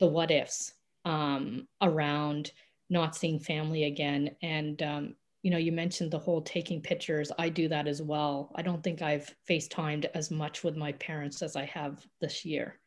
the 0.00 0.06
what 0.08 0.30
ifs 0.30 0.74
um, 1.06 1.68
around 1.82 2.52
not 2.90 3.16
seeing 3.16 3.40
family 3.40 3.84
again. 3.84 4.36
And, 4.42 4.82
um, 4.82 5.16
you 5.42 5.50
know, 5.50 5.58
you 5.58 5.72
mentioned 5.72 6.10
the 6.12 6.18
whole 6.20 6.42
taking 6.42 6.82
pictures. 6.82 7.32
I 7.38 7.48
do 7.50 7.68
that 7.68 7.88
as 7.88 8.02
well. 8.02 8.52
I 8.56 8.62
don't 8.62 8.82
think 8.84 9.02
I've 9.02 9.34
FaceTimed 9.48 10.06
as 10.14 10.30
much 10.30 10.64
with 10.64 10.76
my 10.76 10.92
parents 10.92 11.42
as 11.42 11.56
I 11.56 11.66
have 11.66 12.06
this 12.20 12.44
year. 12.44 12.80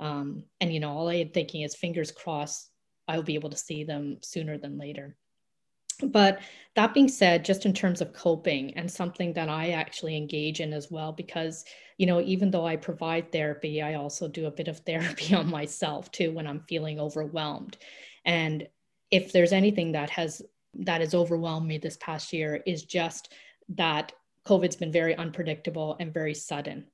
Um, 0.00 0.44
and, 0.60 0.72
you 0.74 0.80
know, 0.80 0.92
all 0.92 1.08
I 1.08 1.16
am 1.16 1.30
thinking 1.30 1.62
is 1.62 1.76
fingers 1.76 2.12
crossed, 2.12 2.70
I'll 3.08 3.22
be 3.24 3.34
able 3.36 3.50
to 3.50 3.56
see 3.58 3.84
them 3.84 4.18
sooner 4.22 4.58
than 4.58 4.78
later. 4.78 5.16
But 6.02 6.40
that 6.74 6.94
being 6.94 7.08
said, 7.08 7.44
just 7.44 7.66
in 7.66 7.72
terms 7.72 8.00
of 8.00 8.12
coping 8.12 8.72
and 8.74 8.90
something 8.90 9.32
that 9.32 9.48
I 9.48 9.70
actually 9.70 10.16
engage 10.16 10.60
in 10.60 10.72
as 10.72 10.90
well, 10.90 11.12
because, 11.12 11.64
you 11.96 12.06
know, 12.06 12.20
even 12.20 12.50
though 12.50 12.66
I 12.66 12.76
provide 12.76 13.32
therapy, 13.32 13.82
I 13.82 13.94
also 13.94 14.28
do 14.28 14.46
a 14.46 14.50
bit 14.50 14.68
of 14.68 14.78
therapy 14.86 15.34
on 15.34 15.50
myself 15.50 16.10
too 16.12 16.32
when 16.32 16.46
I'm 16.46 16.64
feeling 16.68 17.00
overwhelmed. 17.00 17.76
And 18.24 18.68
if 19.10 19.32
there's 19.32 19.52
anything 19.52 19.92
that 19.92 20.10
has 20.10 20.42
that 20.74 21.00
has 21.00 21.14
overwhelmed 21.14 21.66
me 21.66 21.78
this 21.78 21.96
past 22.00 22.32
year 22.32 22.62
is 22.66 22.84
just 22.84 23.32
that 23.70 24.12
COVID's 24.44 24.76
been 24.76 24.92
very 24.92 25.16
unpredictable 25.16 25.96
and 25.98 26.12
very 26.12 26.34
sudden. 26.34 26.86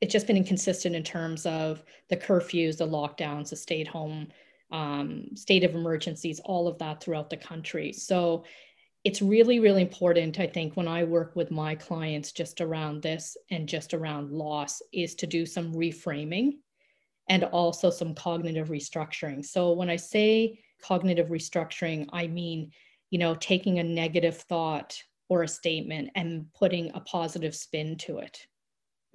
It's 0.00 0.12
just 0.12 0.26
been 0.26 0.36
inconsistent 0.36 0.94
in 0.94 1.02
terms 1.02 1.44
of 1.44 1.82
the 2.08 2.16
curfews, 2.16 2.78
the 2.78 2.86
lockdowns, 2.86 3.50
the 3.50 3.56
stay 3.56 3.80
at 3.80 3.88
home 3.88 4.28
um, 4.70 5.28
state 5.34 5.64
of 5.64 5.74
emergencies, 5.74 6.40
all 6.44 6.68
of 6.68 6.78
that 6.78 7.02
throughout 7.02 7.30
the 7.30 7.36
country. 7.36 7.92
So 7.92 8.44
it's 9.04 9.22
really, 9.22 9.60
really 9.60 9.82
important, 9.82 10.40
I 10.40 10.48
think, 10.48 10.76
when 10.76 10.88
I 10.88 11.04
work 11.04 11.36
with 11.36 11.50
my 11.50 11.76
clients 11.76 12.32
just 12.32 12.60
around 12.60 13.02
this 13.02 13.36
and 13.50 13.68
just 13.68 13.94
around 13.94 14.32
loss, 14.32 14.82
is 14.92 15.14
to 15.16 15.26
do 15.26 15.46
some 15.46 15.72
reframing 15.72 16.54
and 17.28 17.44
also 17.44 17.90
some 17.90 18.14
cognitive 18.14 18.68
restructuring. 18.68 19.44
So 19.44 19.72
when 19.72 19.90
I 19.90 19.96
say 19.96 20.60
cognitive 20.82 21.28
restructuring, 21.28 22.08
I 22.12 22.26
mean, 22.26 22.72
you 23.10 23.18
know, 23.18 23.36
taking 23.36 23.78
a 23.78 23.84
negative 23.84 24.38
thought 24.38 25.00
or 25.28 25.42
a 25.42 25.48
statement 25.48 26.10
and 26.14 26.46
putting 26.54 26.90
a 26.94 27.00
positive 27.00 27.54
spin 27.54 27.96
to 27.98 28.18
it. 28.18 28.46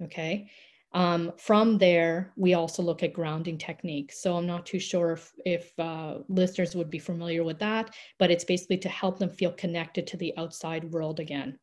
Okay. 0.02 0.50
Um, 0.94 1.32
from 1.38 1.78
there, 1.78 2.32
we 2.36 2.52
also 2.54 2.82
look 2.82 3.02
at 3.02 3.14
grounding 3.14 3.56
techniques. 3.56 4.22
So 4.22 4.36
I'm 4.36 4.46
not 4.46 4.66
too 4.66 4.78
sure 4.78 5.12
if, 5.12 5.32
if 5.46 5.78
uh, 5.78 6.18
listeners 6.28 6.74
would 6.74 6.90
be 6.90 6.98
familiar 6.98 7.44
with 7.44 7.58
that, 7.60 7.94
but 8.18 8.30
it's 8.30 8.44
basically 8.44 8.78
to 8.78 8.88
help 8.90 9.18
them 9.18 9.30
feel 9.30 9.52
connected 9.52 10.06
to 10.08 10.16
the 10.18 10.34
outside 10.36 10.84
world 10.84 11.18
again. 11.18 11.58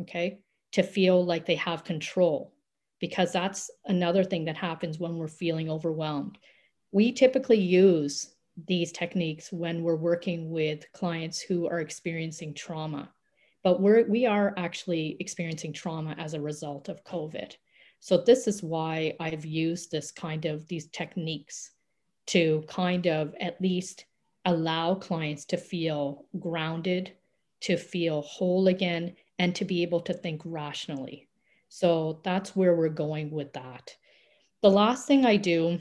Okay. 0.00 0.38
To 0.72 0.82
feel 0.82 1.24
like 1.24 1.44
they 1.44 1.56
have 1.56 1.84
control, 1.84 2.54
because 3.00 3.32
that's 3.32 3.70
another 3.86 4.24
thing 4.24 4.46
that 4.46 4.56
happens 4.56 4.98
when 4.98 5.16
we're 5.16 5.28
feeling 5.28 5.68
overwhelmed. 5.68 6.38
We 6.92 7.12
typically 7.12 7.58
use 7.58 8.34
these 8.66 8.92
techniques 8.92 9.52
when 9.52 9.82
we're 9.82 9.96
working 9.96 10.50
with 10.50 10.90
clients 10.92 11.40
who 11.40 11.66
are 11.68 11.80
experiencing 11.80 12.54
trauma, 12.54 13.10
but 13.62 13.80
we're, 13.80 14.08
we 14.08 14.26
are 14.26 14.54
actually 14.56 15.16
experiencing 15.20 15.72
trauma 15.72 16.14
as 16.18 16.34
a 16.34 16.40
result 16.40 16.88
of 16.88 17.04
COVID. 17.04 17.54
So 18.00 18.16
this 18.16 18.48
is 18.48 18.62
why 18.62 19.14
I've 19.20 19.44
used 19.44 19.90
this 19.90 20.10
kind 20.10 20.46
of 20.46 20.66
these 20.68 20.88
techniques 20.88 21.72
to 22.26 22.64
kind 22.66 23.06
of 23.06 23.34
at 23.40 23.60
least 23.60 24.06
allow 24.46 24.94
clients 24.94 25.44
to 25.46 25.56
feel 25.56 26.24
grounded, 26.38 27.12
to 27.60 27.76
feel 27.76 28.22
whole 28.22 28.68
again, 28.68 29.14
and 29.38 29.54
to 29.54 29.64
be 29.64 29.82
able 29.82 30.00
to 30.00 30.14
think 30.14 30.40
rationally. 30.44 31.28
So 31.68 32.20
that's 32.24 32.56
where 32.56 32.74
we're 32.74 32.88
going 32.88 33.30
with 33.30 33.52
that. 33.52 33.94
The 34.62 34.70
last 34.70 35.06
thing 35.06 35.24
I 35.24 35.36
do, 35.36 35.78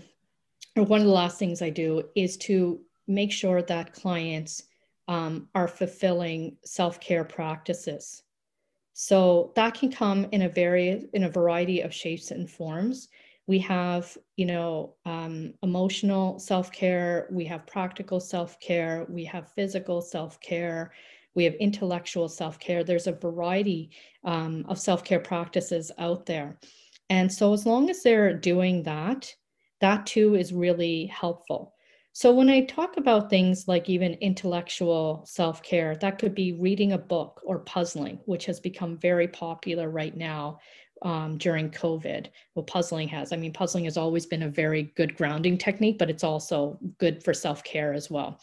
or 0.76 0.84
one 0.84 1.02
of 1.02 1.08
the 1.08 1.14
last 1.14 1.40
things 1.40 1.62
I 1.62 1.70
do, 1.70 2.04
is 2.16 2.38
to 2.38 2.82
make 3.08 3.32
sure 3.32 3.62
that 3.64 3.94
clients 3.94 4.64
um, 5.08 5.48
are 5.56 5.68
fulfilling 5.68 6.58
self 6.64 7.00
care 7.00 7.24
practices. 7.24 8.24
So 8.94 9.54
that 9.56 9.74
can 9.74 9.92
come 9.92 10.28
in 10.32 10.44
a 10.44 10.50
very 10.50 11.08
in 11.14 11.24
a 11.24 11.30
variety 11.30 11.82
of 11.82 11.94
shapes 11.94 12.32
and 12.32 12.50
forms. 12.50 13.08
We 13.48 13.60
have, 13.60 14.16
you 14.36 14.46
know, 14.46 14.96
um, 15.06 15.54
emotional 15.64 16.38
self 16.40 16.72
care. 16.72 17.28
We 17.32 17.46
have 17.46 17.66
practical 17.66 18.20
self 18.20 18.60
care. 18.60 19.08
We 19.10 19.24
have 19.26 19.54
physical 19.54 20.02
self 20.02 20.40
care. 20.42 20.92
We 21.34 21.44
have 21.46 21.54
intellectual 21.56 22.30
self 22.30 22.60
care. 22.60 22.84
There's 22.84 23.08
a 23.08 23.14
variety 23.14 23.92
um, 24.24 24.66
of 24.68 24.78
self 24.78 25.04
care 25.04 25.20
practices 25.20 25.92
out 25.98 26.26
there, 26.26 26.60
and 27.10 27.32
so 27.32 27.54
as 27.54 27.66
long 27.66 27.90
as 27.90 28.04
they're 28.04 28.36
doing 28.38 28.84
that, 28.84 29.34
that 29.82 30.06
too 30.06 30.36
is 30.36 30.54
really 30.54 31.06
helpful. 31.08 31.74
So 32.12 32.34
when 32.34 32.50
I 32.50 32.66
talk 32.66 32.98
about 32.98 33.30
things 33.30 33.68
like 33.68 33.88
even 33.88 34.14
intellectual 34.16 35.24
self-care, 35.26 35.96
that 35.98 36.20
could 36.20 36.36
be 36.36 36.54
reading 36.54 36.94
a 36.94 36.98
book 36.98 37.42
or 37.46 37.60
puzzling, 37.60 38.20
which 38.26 38.46
has 38.46 38.60
become 38.60 38.98
very 38.98 39.28
popular 39.28 39.90
right 39.90 40.16
now 40.18 40.60
um, 41.04 41.38
during 41.38 41.70
COVID. 41.70 42.28
Well, 42.56 42.66
puzzling 42.66 43.08
has. 43.10 43.32
I 43.32 43.38
mean, 43.38 43.54
puzzling 43.54 43.86
has 43.86 43.96
always 43.96 44.26
been 44.26 44.44
a 44.44 44.50
very 44.50 44.92
good 44.96 45.16
grounding 45.16 45.58
technique, 45.58 45.98
but 45.98 46.10
it's 46.10 46.24
also 46.24 46.78
good 46.98 47.24
for 47.24 47.34
self-care 47.34 47.94
as 47.94 48.10
well. 48.10 48.42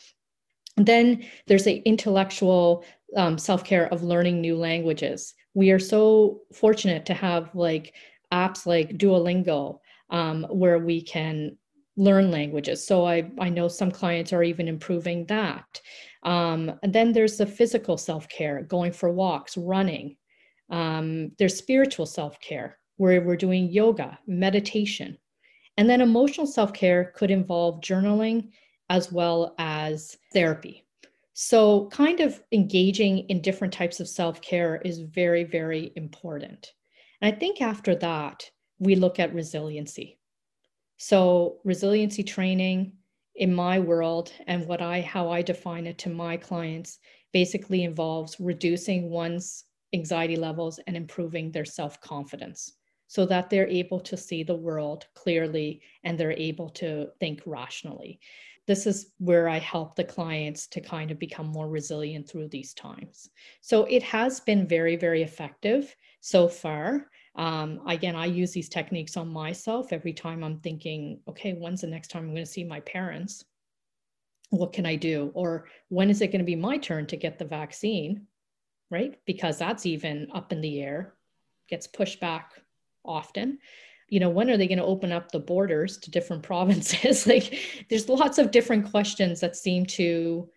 Then 0.77 1.27
there's 1.47 1.65
the 1.65 1.79
intellectual 1.81 2.85
um, 3.17 3.37
self-care 3.37 3.93
of 3.93 4.03
learning 4.03 4.41
new 4.41 4.57
languages. 4.57 5.35
We 5.55 5.71
are 5.71 5.79
so 5.79 6.43
fortunate 6.55 7.07
to 7.07 7.15
have 7.15 7.55
like 7.55 7.95
apps 8.33 8.65
like 8.65 8.97
Duolingo, 8.97 9.81
um, 10.11 10.47
where 10.51 10.79
we 10.79 11.03
can 11.03 11.57
learn 11.97 12.31
languages. 12.31 12.87
So 12.87 13.07
I, 13.07 13.31
I 13.39 13.49
know 13.49 13.69
some 13.69 13.91
clients 13.91 14.33
are 14.33 14.43
even 14.43 14.69
improving 14.69 15.25
that. 15.27 15.81
Um, 16.23 16.79
and 16.83 16.93
then 16.93 17.13
there's 17.13 17.39
the 17.39 17.47
physical 17.47 17.97
self 17.97 18.29
care, 18.29 18.63
going 18.63 18.93
for 18.93 19.11
walks, 19.11 19.57
running. 19.57 20.17
Um, 20.71 21.33
there's 21.39 21.57
spiritual 21.57 22.07
self 22.07 22.39
care, 22.41 22.79
where 22.97 23.21
we're 23.21 23.37
doing 23.37 23.71
yoga, 23.71 24.19
meditation. 24.27 25.17
And 25.79 25.89
then 25.89 26.01
emotional 26.01 26.47
self 26.47 26.73
care 26.73 27.13
could 27.17 27.31
involve 27.31 27.81
journaling 27.81 28.51
as 28.91 29.13
well 29.13 29.55
as 29.59 30.17
therapy. 30.33 30.85
So, 31.35 31.89
kind 31.89 32.21
of 32.21 32.43
engaging 32.53 33.19
in 33.29 33.43
different 33.43 33.75
types 33.75 34.01
of 34.01 34.09
self 34.09 34.41
care 34.41 34.77
is 34.77 35.01
very, 35.01 35.45
very 35.45 35.93
important. 35.97 36.73
And 37.21 37.35
I 37.35 37.39
think 37.39 37.61
after 37.61 37.95
that, 37.97 38.51
we 38.79 38.95
look 38.95 39.19
at 39.19 39.35
resiliency. 39.35 40.19
So 40.99 41.61
resiliency 41.65 42.23
training 42.23 42.93
in 43.35 43.55
my 43.55 43.79
world 43.79 44.33
and 44.47 44.67
what 44.67 44.81
I 44.81 45.01
how 45.03 45.31
I 45.31 45.43
define 45.43 45.87
it 45.87 45.99
to 45.99 46.11
my 46.11 46.37
clients 46.37 46.99
basically 47.33 47.85
involves 47.85 48.41
reducing 48.41 49.11
one's 49.11 49.65
anxiety 49.93 50.37
levels 50.37 50.79
and 50.87 50.97
improving 50.97 51.51
their 51.53 51.65
self-confidence 51.65 52.73
so 53.09 53.25
that 53.27 53.51
they're 53.51 53.69
able 53.69 54.01
to 54.01 54.17
see 54.17 54.43
the 54.43 54.55
world 54.57 55.07
clearly 55.15 55.81
and 56.03 56.19
they're 56.19 56.33
able 56.33 56.71
to 56.71 57.09
think 57.21 57.43
rationally. 57.47 58.19
this 58.67 58.87
is 58.87 59.13
where 59.19 59.49
I 59.49 59.59
help 59.59 59.95
the 59.95 60.05
clients 60.05 60.67
to 60.69 60.81
kind 60.81 61.11
of 61.11 61.19
become 61.19 61.47
more 61.47 61.69
resilient 61.69 62.29
through 62.29 62.49
these 62.49 62.75
times. 62.75 63.31
So 63.61 63.85
it 63.85 64.03
has 64.03 64.41
been 64.41 64.67
very, 64.67 64.97
very 64.97 65.23
effective 65.23 65.95
so 66.21 66.49
far. 66.49 67.09
Um, 67.37 67.81
again, 67.87 68.17
I 68.17 68.27
use 68.27 68.53
these 68.53 68.69
techniques 68.69 69.17
on 69.17 69.29
myself 69.29 69.93
every 69.93 70.13
time 70.13 70.43
I'm 70.43 70.59
thinking, 70.61 71.21
okay, 71.29 71.53
when's 71.53 71.83
the 71.83 71.87
next 71.87 72.09
time 72.09 72.25
I'm 72.25 72.33
going 72.33 72.45
to 72.45 72.51
see 72.51 72.65
my 72.65 72.81
parents? 72.81 73.45
What 74.51 74.73
can 74.73 74.87
I 74.87 74.97
do? 74.97 75.31
Or 75.35 75.67
when 75.89 76.09
is 76.09 76.23
it 76.23 76.29
going 76.29 76.41
to 76.41 76.45
be 76.45 76.57
my 76.57 76.79
turn 76.79 77.07
to 77.09 77.17
get 77.17 77.39
the 77.39 77.45
vaccine? 77.45 78.27
Right? 78.91 79.19
Because 79.27 79.59
that's 79.59 79.85
even 79.85 80.29
up 80.33 80.53
in 80.53 80.61
the 80.61 80.81
air, 80.81 81.15
gets 81.69 81.87
pushed 81.87 82.21
back 82.21 82.53
often 83.05 83.59
you 84.09 84.21
know 84.21 84.29
when 84.29 84.51
are 84.51 84.57
they 84.57 84.69
going 84.69 84.79
to 84.79 84.85
open 84.85 85.13
up 85.13 85.31
the 85.31 85.39
borders 85.39 85.99
to 85.99 86.11
different 86.11 86.43
provinces 86.51 87.27
like 87.27 87.87
there's 87.89 88.09
lots 88.09 88.39
of 88.39 88.51
different 88.51 88.91
questions 88.91 89.41
that 89.41 89.57
seem 89.57 89.87
to 89.87 90.49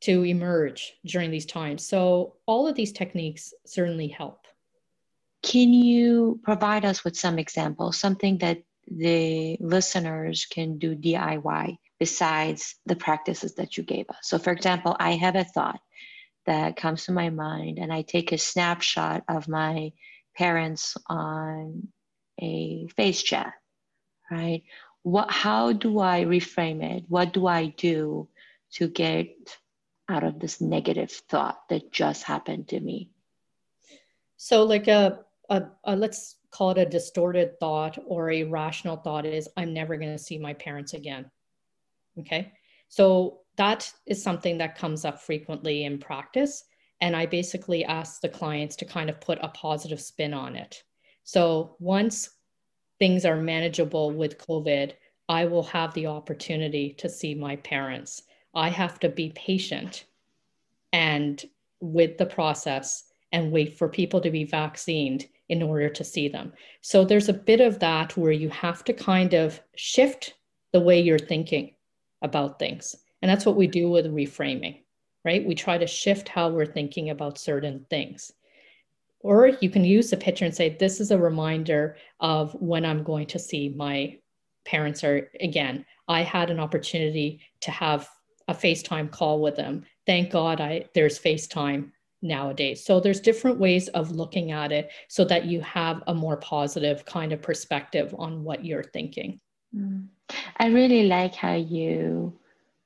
to 0.00 0.24
emerge 0.24 0.94
during 1.06 1.30
these 1.30 1.46
times 1.46 1.86
so 1.86 2.36
all 2.46 2.66
of 2.66 2.74
these 2.74 2.92
techniques 2.92 3.52
certainly 3.64 4.08
help 4.08 4.45
can 5.46 5.72
you 5.72 6.40
provide 6.42 6.84
us 6.84 7.04
with 7.04 7.16
some 7.16 7.38
examples 7.38 7.98
something 7.98 8.38
that 8.38 8.58
the 8.88 9.56
listeners 9.60 10.46
can 10.50 10.78
do 10.78 10.94
diy 10.94 11.76
besides 11.98 12.76
the 12.86 12.96
practices 12.96 13.54
that 13.54 13.76
you 13.76 13.82
gave 13.82 14.08
us 14.10 14.22
so 14.22 14.38
for 14.38 14.52
example 14.52 14.96
i 15.00 15.12
have 15.12 15.36
a 15.36 15.44
thought 15.44 15.80
that 16.46 16.76
comes 16.76 17.04
to 17.04 17.12
my 17.12 17.30
mind 17.30 17.78
and 17.78 17.92
i 17.92 18.02
take 18.02 18.32
a 18.32 18.38
snapshot 18.38 19.22
of 19.28 19.48
my 19.48 19.90
parents 20.36 20.96
on 21.06 21.88
a 22.40 22.86
face 22.88 23.22
chat, 23.22 23.54
right? 24.30 24.62
What, 25.02 25.30
how 25.30 25.72
do 25.72 25.98
I 26.00 26.24
reframe 26.24 26.82
it? 26.82 27.04
What 27.08 27.32
do 27.32 27.46
I 27.46 27.66
do 27.66 28.28
to 28.72 28.88
get 28.88 29.28
out 30.08 30.24
of 30.24 30.38
this 30.38 30.60
negative 30.60 31.10
thought 31.10 31.58
that 31.70 31.92
just 31.92 32.24
happened 32.24 32.68
to 32.68 32.80
me? 32.80 33.10
So, 34.36 34.64
like 34.64 34.88
a, 34.88 35.20
a, 35.50 35.64
a 35.84 35.96
let's 35.96 36.36
call 36.50 36.70
it 36.70 36.78
a 36.78 36.86
distorted 36.86 37.58
thought 37.60 37.98
or 38.06 38.30
a 38.30 38.44
rational 38.44 38.96
thought 38.96 39.26
is, 39.26 39.48
I'm 39.56 39.72
never 39.72 39.96
going 39.96 40.12
to 40.12 40.22
see 40.22 40.38
my 40.38 40.54
parents 40.54 40.94
again. 40.94 41.30
Okay. 42.18 42.52
So, 42.88 43.40
that 43.56 43.90
is 44.06 44.22
something 44.22 44.58
that 44.58 44.78
comes 44.78 45.04
up 45.04 45.20
frequently 45.20 45.84
in 45.84 45.98
practice. 45.98 46.64
And 47.00 47.16
I 47.16 47.26
basically 47.26 47.84
ask 47.84 48.20
the 48.20 48.28
clients 48.28 48.76
to 48.76 48.84
kind 48.84 49.10
of 49.10 49.20
put 49.20 49.38
a 49.42 49.48
positive 49.48 50.00
spin 50.00 50.32
on 50.32 50.56
it. 50.56 50.82
So 51.24 51.76
once 51.80 52.30
things 52.98 53.24
are 53.24 53.36
manageable 53.36 54.10
with 54.12 54.38
COVID, 54.38 54.92
I 55.28 55.44
will 55.44 55.64
have 55.64 55.92
the 55.94 56.06
opportunity 56.06 56.94
to 56.98 57.08
see 57.08 57.34
my 57.34 57.56
parents. 57.56 58.22
I 58.54 58.68
have 58.70 59.00
to 59.00 59.08
be 59.08 59.32
patient 59.34 60.04
and 60.92 61.44
with 61.80 62.16
the 62.16 62.26
process 62.26 63.04
and 63.32 63.52
wait 63.52 63.76
for 63.76 63.88
people 63.88 64.20
to 64.20 64.30
be 64.30 64.44
vaccinated 64.44 65.28
in 65.48 65.62
order 65.62 65.88
to 65.88 66.04
see 66.04 66.28
them. 66.28 66.52
So 66.80 67.04
there's 67.04 67.28
a 67.28 67.34
bit 67.34 67.60
of 67.60 67.78
that 67.80 68.16
where 68.16 68.32
you 68.32 68.48
have 68.50 68.84
to 68.84 68.92
kind 68.92 69.34
of 69.34 69.60
shift 69.76 70.34
the 70.72 70.80
way 70.80 71.00
you're 71.00 71.18
thinking 71.18 71.74
about 72.22 72.58
things. 72.58 72.96
And 73.22 73.30
that's 73.30 73.46
what 73.46 73.56
we 73.56 73.66
do 73.66 73.88
with 73.90 74.06
reframing, 74.06 74.82
right? 75.24 75.46
We 75.46 75.54
try 75.54 75.78
to 75.78 75.86
shift 75.86 76.28
how 76.28 76.48
we're 76.48 76.66
thinking 76.66 77.10
about 77.10 77.38
certain 77.38 77.86
things. 77.88 78.32
Or 79.20 79.48
you 79.60 79.70
can 79.70 79.84
use 79.84 80.10
the 80.10 80.16
picture 80.16 80.44
and 80.44 80.54
say, 80.54 80.76
This 80.78 81.00
is 81.00 81.10
a 81.10 81.18
reminder 81.18 81.96
of 82.20 82.54
when 82.54 82.84
I'm 82.84 83.02
going 83.02 83.26
to 83.28 83.38
see 83.38 83.70
my 83.70 84.18
parents 84.64 85.02
or 85.02 85.30
again. 85.40 85.84
I 86.08 86.22
had 86.22 86.50
an 86.50 86.60
opportunity 86.60 87.40
to 87.62 87.70
have 87.70 88.08
a 88.48 88.54
FaceTime 88.54 89.10
call 89.10 89.40
with 89.40 89.56
them. 89.56 89.84
Thank 90.06 90.30
God 90.30 90.60
I 90.60 90.86
there's 90.94 91.18
FaceTime 91.18 91.90
nowadays. 92.22 92.84
So 92.84 93.00
there's 93.00 93.20
different 93.20 93.58
ways 93.58 93.88
of 93.88 94.10
looking 94.10 94.52
at 94.52 94.72
it 94.72 94.90
so 95.08 95.24
that 95.26 95.44
you 95.44 95.60
have 95.60 96.02
a 96.06 96.14
more 96.14 96.36
positive 96.36 97.04
kind 97.04 97.32
of 97.32 97.42
perspective 97.42 98.14
on 98.18 98.44
what 98.44 98.64
you're 98.64 98.84
thinking. 98.84 99.40
Mm. 99.74 100.08
I 100.56 100.68
really 100.68 101.04
like 101.04 101.34
how 101.34 101.54
you 101.54 102.38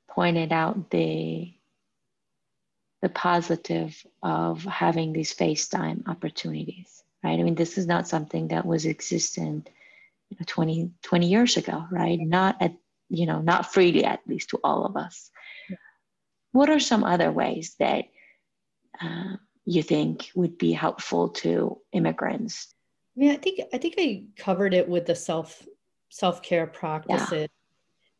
pointed 0.09 0.51
out 0.51 0.89
the 0.91 1.53
the 3.01 3.09
positive 3.09 4.05
of 4.21 4.63
having 4.63 5.11
these 5.11 5.33
FaceTime 5.33 6.07
opportunities, 6.07 7.03
right? 7.23 7.39
I 7.39 7.41
mean, 7.41 7.55
this 7.55 7.79
is 7.79 7.87
not 7.87 8.07
something 8.07 8.49
that 8.49 8.63
was 8.63 8.85
existent 8.85 9.71
you 10.29 10.37
know, 10.39 10.45
20, 10.47 10.91
20 11.01 11.27
years 11.27 11.57
ago, 11.57 11.85
right? 11.91 12.19
Not 12.19 12.57
at, 12.61 12.73
you 13.09 13.25
know, 13.25 13.41
not 13.41 13.73
freely, 13.73 14.05
at 14.05 14.21
least 14.27 14.49
to 14.51 14.59
all 14.63 14.85
of 14.85 14.95
us. 14.95 15.31
Yeah. 15.69 15.77
What 16.51 16.69
are 16.69 16.79
some 16.79 17.03
other 17.03 17.31
ways 17.31 17.75
that 17.79 18.05
uh, 19.03 19.37
you 19.65 19.83
think 19.83 20.31
would 20.35 20.57
be 20.57 20.71
helpful 20.71 21.29
to 21.29 21.77
immigrants? 21.91 22.73
Yeah, 23.15 23.33
I 23.33 23.37
think 23.37 23.61
I 23.73 23.77
think 23.77 23.95
I 23.97 24.23
covered 24.37 24.73
it 24.73 24.87
with 24.87 25.05
the 25.05 25.15
self 25.15 25.65
self 26.09 26.41
care 26.41 26.67
practices. 26.67 27.31
Yeah 27.31 27.47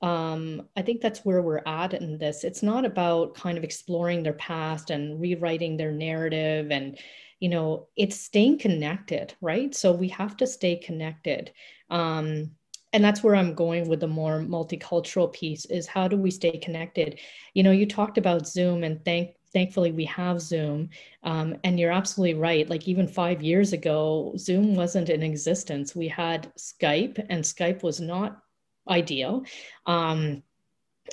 um, 0.02 0.68
I 0.76 0.82
think 0.82 1.02
that's 1.02 1.24
where 1.24 1.42
we're 1.42 1.62
at 1.66 1.94
in 1.94 2.18
this. 2.18 2.44
It's 2.44 2.64
not 2.64 2.86
about 2.86 3.36
kind 3.36 3.58
of 3.58 3.64
exploring 3.64 4.24
their 4.24 4.34
past 4.34 4.90
and 4.90 5.22
rewriting 5.22 5.78
their 5.78 5.92
narrative 5.92 6.72
and, 6.72 6.98
you 7.40 7.50
know, 7.50 7.88
it's 7.96 8.20
staying 8.20 8.58
connected, 8.58 9.36
right? 9.42 9.74
So 9.76 9.92
we 9.92 10.08
have 10.10 10.38
to 10.38 10.48
stay 10.48 10.76
connected. 10.76 11.52
Um, 11.90 12.52
and 12.94 13.04
that's 13.04 13.24
where 13.24 13.36
I'm 13.36 13.54
going 13.54 13.88
with 13.88 14.00
the 14.00 14.08
more 14.08 14.40
multicultural 14.40 15.32
piece 15.32 15.66
is 15.66 15.88
how 15.88 16.08
do 16.08 16.18
we 16.18 16.32
stay 16.32 16.58
connected? 16.58 17.20
You 17.54 17.64
know, 17.64 17.72
you 17.72 17.86
talked 17.86 18.18
about 18.18 18.48
Zoom 18.48 18.84
and 18.84 19.06
thank 19.06 19.36
thankfully 19.54 19.92
we 19.92 20.06
have 20.06 20.42
zoom 20.42 20.90
um, 21.24 21.56
and 21.64 21.80
you're 21.80 21.92
absolutely 21.92 22.34
right 22.34 22.70
like 22.70 22.88
even 22.88 23.08
five 23.08 23.42
years 23.42 23.74
ago 23.74 24.34
zoom 24.38 24.76
wasn't 24.76 25.10
in 25.10 25.24
existence 25.24 25.96
we 25.96 26.08
had 26.08 26.52
skype 26.56 27.24
and 27.30 27.44
skype 27.44 27.84
was 27.84 28.00
not 28.00 28.42
ideal. 28.88 29.46
Um, 29.86 30.44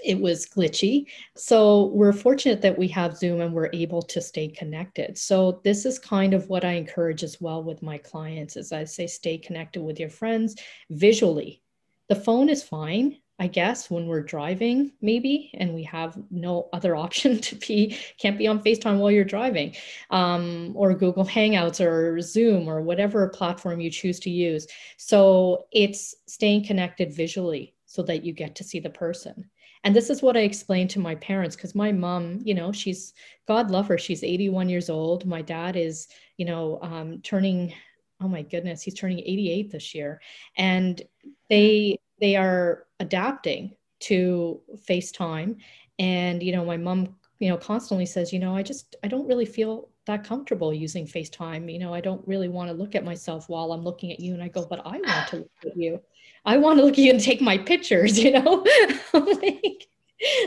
it 0.04 0.20
was 0.20 0.46
glitchy. 0.46 1.06
So 1.36 1.86
we're 1.86 2.12
fortunate 2.12 2.60
that 2.62 2.78
we 2.78 2.88
have 2.88 3.16
Zoom 3.16 3.40
and 3.40 3.52
we're 3.52 3.70
able 3.72 4.02
to 4.02 4.20
stay 4.20 4.48
connected. 4.48 5.18
So 5.18 5.60
this 5.64 5.86
is 5.86 5.98
kind 5.98 6.34
of 6.34 6.48
what 6.48 6.64
I 6.64 6.72
encourage 6.72 7.24
as 7.24 7.40
well 7.40 7.64
with 7.64 7.82
my 7.82 7.98
clients 7.98 8.56
as 8.56 8.70
I 8.70 8.84
say 8.84 9.06
stay 9.06 9.38
connected 9.38 9.82
with 9.82 9.98
your 9.98 10.10
friends 10.10 10.56
visually. 10.90 11.62
The 12.08 12.14
phone 12.14 12.48
is 12.48 12.62
fine. 12.62 13.18
I 13.40 13.46
guess 13.46 13.88
when 13.88 14.06
we're 14.06 14.22
driving, 14.22 14.92
maybe, 15.00 15.52
and 15.54 15.72
we 15.74 15.84
have 15.84 16.18
no 16.30 16.68
other 16.72 16.96
option 17.04 17.40
to 17.40 17.54
be, 17.56 17.96
can't 18.18 18.38
be 18.38 18.48
on 18.48 18.62
FaceTime 18.62 18.98
while 18.98 19.10
you're 19.10 19.24
driving, 19.24 19.76
um, 20.10 20.72
or 20.74 20.94
Google 20.94 21.24
Hangouts 21.24 21.84
or 21.84 22.20
Zoom 22.20 22.68
or 22.68 22.80
whatever 22.80 23.28
platform 23.28 23.80
you 23.80 23.90
choose 23.90 24.18
to 24.20 24.30
use. 24.30 24.66
So 24.96 25.66
it's 25.72 26.14
staying 26.26 26.64
connected 26.64 27.12
visually 27.12 27.74
so 27.86 28.02
that 28.02 28.24
you 28.24 28.32
get 28.32 28.54
to 28.56 28.64
see 28.64 28.80
the 28.80 28.90
person. 28.90 29.48
And 29.84 29.94
this 29.94 30.10
is 30.10 30.22
what 30.22 30.36
I 30.36 30.40
explained 30.40 30.90
to 30.90 30.98
my 30.98 31.14
parents 31.14 31.54
because 31.54 31.74
my 31.74 31.92
mom, 31.92 32.40
you 32.42 32.54
know, 32.54 32.72
she's, 32.72 33.14
God 33.46 33.70
love 33.70 33.86
her, 33.88 33.96
she's 33.96 34.24
81 34.24 34.68
years 34.68 34.90
old. 34.90 35.24
My 35.24 35.40
dad 35.40 35.76
is, 35.76 36.08
you 36.36 36.44
know, 36.44 36.80
um, 36.82 37.20
turning, 37.22 37.72
oh 38.20 38.28
my 38.28 38.42
goodness, 38.42 38.82
he's 38.82 38.94
turning 38.94 39.20
88 39.20 39.70
this 39.70 39.94
year. 39.94 40.20
And 40.56 41.00
they, 41.48 42.00
they 42.20 42.36
are 42.36 42.86
adapting 43.00 43.74
to 44.00 44.60
FaceTime. 44.88 45.56
And, 45.98 46.42
you 46.42 46.52
know, 46.52 46.64
my 46.64 46.76
mom, 46.76 47.16
you 47.38 47.48
know, 47.48 47.56
constantly 47.56 48.06
says, 48.06 48.32
you 48.32 48.38
know, 48.38 48.56
I 48.56 48.62
just, 48.62 48.96
I 49.02 49.08
don't 49.08 49.26
really 49.26 49.46
feel 49.46 49.88
that 50.06 50.24
comfortable 50.24 50.72
using 50.72 51.06
FaceTime. 51.06 51.72
You 51.72 51.78
know, 51.78 51.94
I 51.94 52.00
don't 52.00 52.26
really 52.26 52.48
want 52.48 52.70
to 52.70 52.76
look 52.76 52.94
at 52.94 53.04
myself 53.04 53.48
while 53.48 53.72
I'm 53.72 53.82
looking 53.82 54.12
at 54.12 54.20
you. 54.20 54.34
And 54.34 54.42
I 54.42 54.48
go, 54.48 54.66
but 54.66 54.80
I 54.84 54.98
want 54.98 55.28
to 55.28 55.36
look 55.36 55.50
at 55.66 55.76
you. 55.76 56.00
I 56.44 56.56
want 56.56 56.78
to 56.78 56.84
look 56.84 56.94
at 56.94 56.98
you 56.98 57.12
and 57.12 57.20
take 57.20 57.40
my 57.40 57.58
pictures, 57.58 58.18
you 58.22 58.32
know? 58.32 58.64
like, 59.12 59.88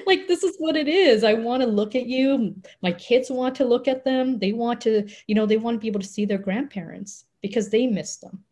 like 0.05 0.27
this 0.27 0.43
is 0.43 0.55
what 0.57 0.75
it 0.75 0.87
is. 0.87 1.23
I 1.23 1.33
want 1.33 1.61
to 1.63 1.67
look 1.67 1.95
at 1.95 2.05
you. 2.05 2.55
My 2.81 2.91
kids 2.91 3.29
want 3.29 3.55
to 3.55 3.65
look 3.65 3.87
at 3.87 4.03
them. 4.03 4.39
They 4.39 4.51
want 4.51 4.81
to, 4.81 5.07
you 5.27 5.35
know, 5.35 5.45
they 5.45 5.57
want 5.57 5.75
to 5.75 5.79
be 5.79 5.87
able 5.87 6.01
to 6.01 6.07
see 6.07 6.25
their 6.25 6.37
grandparents 6.37 7.25
because 7.41 7.69
they 7.69 7.87
miss 7.87 8.17
them. 8.17 8.43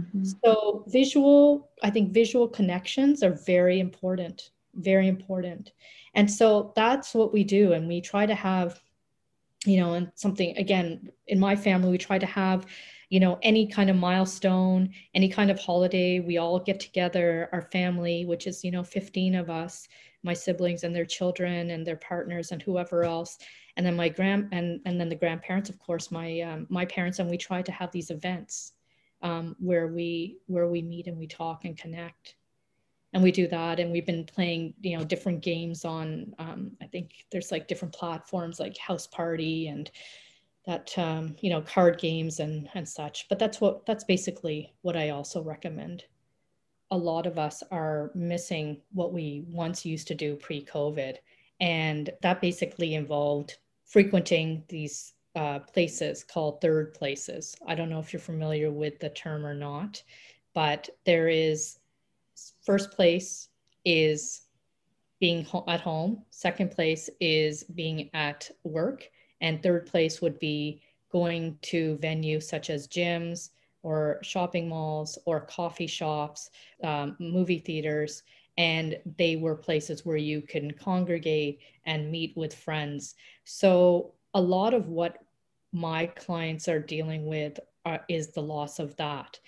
Mm-hmm. 0.00 0.24
So 0.44 0.84
visual, 0.88 1.70
I 1.82 1.90
think 1.90 2.12
visual 2.12 2.48
connections 2.48 3.22
are 3.22 3.38
very 3.46 3.80
important, 3.80 4.50
very 4.74 5.08
important. 5.08 5.72
And 6.14 6.30
so 6.30 6.72
that's 6.74 7.14
what 7.14 7.32
we 7.32 7.44
do. 7.44 7.72
And 7.72 7.86
we 7.86 8.00
try 8.00 8.26
to 8.26 8.34
have, 8.34 8.80
you 9.64 9.78
know, 9.78 9.94
and 9.94 10.10
something 10.14 10.56
again, 10.56 11.10
in 11.26 11.38
my 11.38 11.54
family, 11.54 11.90
we 11.90 11.98
try 11.98 12.18
to 12.18 12.26
have, 12.26 12.66
you 13.10 13.20
know, 13.20 13.38
any 13.42 13.66
kind 13.66 13.90
of 13.90 13.96
milestone, 13.96 14.90
any 15.14 15.28
kind 15.28 15.50
of 15.50 15.58
holiday, 15.58 16.20
we 16.20 16.38
all 16.38 16.58
get 16.58 16.80
together, 16.80 17.48
our 17.52 17.62
family, 17.62 18.24
which 18.24 18.46
is, 18.46 18.64
you 18.64 18.70
know, 18.70 18.84
15 18.84 19.34
of 19.34 19.50
us, 19.50 19.88
my 20.22 20.32
siblings 20.32 20.84
and 20.84 20.94
their 20.94 21.04
children 21.04 21.70
and 21.70 21.86
their 21.86 21.96
partners 21.96 22.52
and 22.52 22.62
whoever 22.62 23.04
else. 23.04 23.38
And 23.76 23.84
then 23.84 23.96
my 23.96 24.08
grand 24.08 24.48
and, 24.52 24.80
and 24.86 25.00
then 25.00 25.08
the 25.08 25.14
grandparents, 25.14 25.70
of 25.70 25.78
course, 25.78 26.10
my 26.10 26.40
um, 26.40 26.66
my 26.68 26.84
parents, 26.84 27.18
and 27.18 27.30
we 27.30 27.36
try 27.36 27.62
to 27.62 27.72
have 27.72 27.90
these 27.92 28.10
events 28.10 28.72
um, 29.22 29.56
where 29.58 29.88
we 29.88 30.38
where 30.46 30.68
we 30.68 30.82
meet 30.82 31.06
and 31.06 31.18
we 31.18 31.26
talk 31.26 31.64
and 31.64 31.76
connect. 31.76 32.36
And 33.12 33.24
we 33.24 33.32
do 33.32 33.48
that 33.48 33.80
and 33.80 33.90
we've 33.90 34.06
been 34.06 34.24
playing 34.24 34.74
you 34.82 34.96
know 34.96 35.02
different 35.02 35.40
games 35.40 35.84
on 35.84 36.32
um, 36.38 36.70
i 36.80 36.86
think 36.86 37.26
there's 37.32 37.50
like 37.50 37.66
different 37.66 37.92
platforms 37.92 38.60
like 38.60 38.78
house 38.78 39.08
party 39.08 39.66
and 39.66 39.90
that 40.66 40.96
um, 40.98 41.34
you 41.40 41.50
know 41.50 41.62
card 41.62 41.98
games 41.98 42.40
and 42.40 42.68
and 42.74 42.88
such. 42.88 43.28
But 43.28 43.38
that's 43.38 43.60
what 43.60 43.86
that's 43.86 44.04
basically 44.04 44.72
what 44.82 44.96
i 44.96 45.10
also 45.10 45.42
recommend. 45.42 46.04
A 46.90 46.96
lot 46.96 47.26
of 47.26 47.38
us 47.38 47.62
are 47.70 48.10
missing 48.14 48.80
what 48.92 49.12
we 49.12 49.44
once 49.48 49.86
used 49.86 50.08
to 50.08 50.14
do 50.14 50.34
pre-covid. 50.36 51.16
And 51.60 52.10
that 52.22 52.40
basically 52.40 52.94
involved 52.94 53.58
frequenting 53.84 54.64
these 54.68 55.12
uh, 55.40 55.58
places 55.58 56.22
called 56.22 56.60
third 56.60 56.92
places 56.92 57.56
i 57.66 57.74
don't 57.74 57.88
know 57.88 57.98
if 57.98 58.12
you're 58.12 58.20
familiar 58.20 58.70
with 58.70 58.98
the 59.00 59.10
term 59.10 59.44
or 59.44 59.54
not 59.54 60.02
but 60.54 60.88
there 61.06 61.28
is 61.28 61.78
first 62.64 62.90
place 62.90 63.48
is 63.84 64.42
being 65.18 65.46
at 65.66 65.80
home 65.80 66.22
second 66.30 66.70
place 66.70 67.08
is 67.20 67.64
being 67.64 68.10
at 68.12 68.50
work 68.64 69.08
and 69.40 69.62
third 69.62 69.86
place 69.86 70.20
would 70.20 70.38
be 70.38 70.82
going 71.10 71.58
to 71.62 71.96
venues 72.02 72.44
such 72.44 72.70
as 72.70 72.86
gyms 72.88 73.50
or 73.82 74.18
shopping 74.22 74.68
malls 74.68 75.18
or 75.24 75.40
coffee 75.40 75.86
shops, 75.86 76.50
um, 76.84 77.16
movie 77.18 77.58
theaters. 77.58 78.22
And 78.58 78.98
they 79.16 79.36
were 79.36 79.56
places 79.56 80.04
where 80.04 80.16
you 80.16 80.42
can 80.42 80.72
congregate 80.72 81.60
and 81.86 82.10
meet 82.10 82.36
with 82.36 82.54
friends. 82.54 83.14
So, 83.44 84.12
a 84.34 84.40
lot 84.40 84.74
of 84.74 84.88
what 84.88 85.18
my 85.72 86.06
clients 86.06 86.68
are 86.68 86.80
dealing 86.80 87.26
with 87.26 87.58
uh, 87.84 87.98
is 88.08 88.32
the 88.32 88.42
loss 88.42 88.78
of 88.78 88.96
that. 88.96 89.38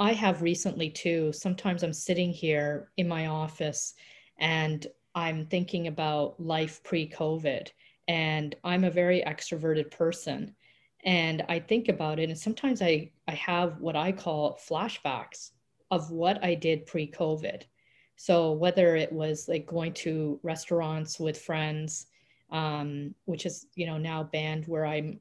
I 0.00 0.12
have 0.12 0.42
recently 0.42 0.90
too. 0.90 1.32
Sometimes 1.32 1.82
I'm 1.82 1.92
sitting 1.92 2.32
here 2.32 2.90
in 2.96 3.08
my 3.08 3.26
office 3.26 3.94
and 4.38 4.86
I'm 5.14 5.46
thinking 5.46 5.88
about 5.88 6.38
life 6.38 6.82
pre 6.84 7.08
COVID 7.08 7.68
and 8.08 8.56
i'm 8.64 8.84
a 8.84 8.90
very 8.90 9.22
extroverted 9.26 9.90
person 9.90 10.54
and 11.04 11.44
i 11.48 11.58
think 11.58 11.88
about 11.88 12.18
it 12.18 12.30
and 12.30 12.38
sometimes 12.38 12.82
i 12.82 13.08
i 13.28 13.32
have 13.32 13.78
what 13.78 13.94
i 13.94 14.10
call 14.10 14.58
flashbacks 14.68 15.50
of 15.90 16.10
what 16.10 16.42
i 16.42 16.54
did 16.54 16.86
pre-covid 16.86 17.62
so 18.16 18.50
whether 18.52 18.96
it 18.96 19.12
was 19.12 19.46
like 19.46 19.66
going 19.66 19.92
to 19.92 20.40
restaurants 20.42 21.20
with 21.20 21.40
friends 21.40 22.06
um, 22.50 23.14
which 23.26 23.44
is 23.44 23.66
you 23.74 23.86
know 23.86 23.98
now 23.98 24.22
banned 24.22 24.66
where 24.66 24.86
i'm 24.86 25.20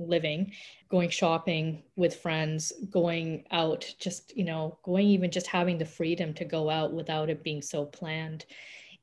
living 0.00 0.52
going 0.88 1.10
shopping 1.10 1.82
with 1.96 2.16
friends 2.16 2.72
going 2.90 3.44
out 3.50 3.92
just 3.98 4.36
you 4.36 4.44
know 4.44 4.78
going 4.82 5.06
even 5.06 5.30
just 5.30 5.46
having 5.46 5.78
the 5.78 5.84
freedom 5.84 6.34
to 6.34 6.44
go 6.44 6.68
out 6.70 6.92
without 6.92 7.30
it 7.30 7.42
being 7.42 7.62
so 7.62 7.84
planned 7.84 8.44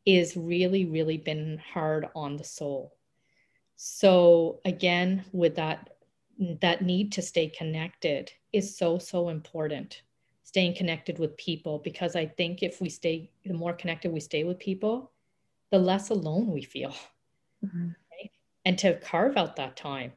is 0.05 0.35
really 0.35 0.85
really 0.85 1.17
been 1.17 1.61
hard 1.73 2.07
on 2.15 2.35
the 2.35 2.43
soul 2.43 2.97
so 3.77 4.59
again, 4.65 5.23
with 5.31 5.55
that 5.55 5.91
that 6.61 6.81
need 6.83 7.11
to 7.13 7.21
stay 7.21 7.47
connected 7.47 8.31
is 8.51 8.75
so 8.75 8.97
so 8.97 9.29
important. 9.29 10.01
Staying 10.43 10.75
connected 10.75 11.19
with 11.19 11.37
people 11.37 11.79
because 11.79 12.15
I 12.15 12.25
think 12.25 12.63
if 12.63 12.81
we 12.81 12.89
stay 12.89 13.29
the 13.45 13.53
more 13.53 13.73
connected 13.73 14.11
we 14.11 14.19
stay 14.19 14.43
with 14.43 14.57
people, 14.57 15.11
the 15.71 15.77
less 15.77 16.09
alone 16.09 16.51
we 16.51 16.63
feel. 16.63 16.93
Mm-hmm. 17.63 17.89
Right? 18.11 18.31
And 18.65 18.77
to 18.79 18.99
carve 18.99 19.37
out 19.37 19.55
that 19.57 19.77
time 19.77 20.13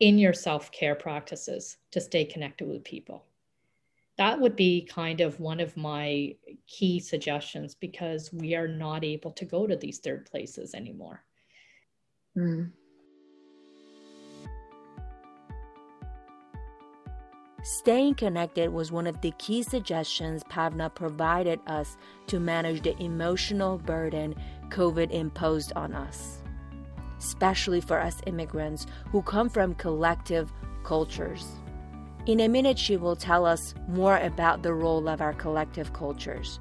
in 0.00 0.18
your 0.18 0.32
self-care 0.32 0.94
practices 0.94 1.76
to 1.92 2.00
stay 2.00 2.24
connected 2.24 2.66
with 2.66 2.82
people. 2.82 3.24
That 4.16 4.40
would 4.40 4.56
be 4.56 4.82
kind 4.82 5.20
of 5.20 5.40
one 5.40 5.60
of 5.60 5.76
my 5.76 6.34
key 6.66 7.00
suggestions 7.00 7.74
because 7.74 8.32
we 8.32 8.54
are 8.54 8.68
not 8.68 9.04
able 9.04 9.30
to 9.32 9.44
go 9.44 9.66
to 9.66 9.76
these 9.76 9.98
third 9.98 10.26
places 10.26 10.74
anymore. 10.74 11.24
Mm. 12.36 12.70
Staying 17.62 18.14
connected 18.14 18.72
was 18.72 18.90
one 18.90 19.06
of 19.06 19.20
the 19.20 19.32
key 19.32 19.62
suggestions 19.62 20.42
Pavna 20.44 20.94
provided 20.94 21.60
us 21.66 21.98
to 22.26 22.40
manage 22.40 22.80
the 22.82 22.96
emotional 23.02 23.76
burden 23.76 24.34
COVID 24.70 25.10
imposed 25.10 25.72
on 25.76 25.94
us, 25.94 26.42
especially 27.20 27.80
for 27.80 28.00
us 28.00 28.20
immigrants 28.26 28.86
who 29.12 29.22
come 29.22 29.48
from 29.48 29.76
collective 29.76 30.52
cultures. 30.82 31.46
In 32.26 32.40
a 32.40 32.48
minute, 32.48 32.78
she 32.78 32.96
will 32.96 33.14
tell 33.14 33.46
us 33.46 33.74
more 33.86 34.18
about 34.18 34.62
the 34.62 34.74
role 34.74 35.08
of 35.08 35.20
our 35.20 35.34
collective 35.34 35.92
cultures. 35.92 36.58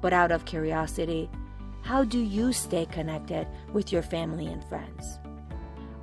But 0.00 0.12
out 0.12 0.32
of 0.32 0.44
curiosity, 0.44 1.30
how 1.82 2.02
do 2.02 2.18
you 2.18 2.52
stay 2.52 2.86
connected 2.86 3.46
with 3.72 3.92
your 3.92 4.02
family 4.02 4.46
and 4.46 4.64
friends? 4.64 5.20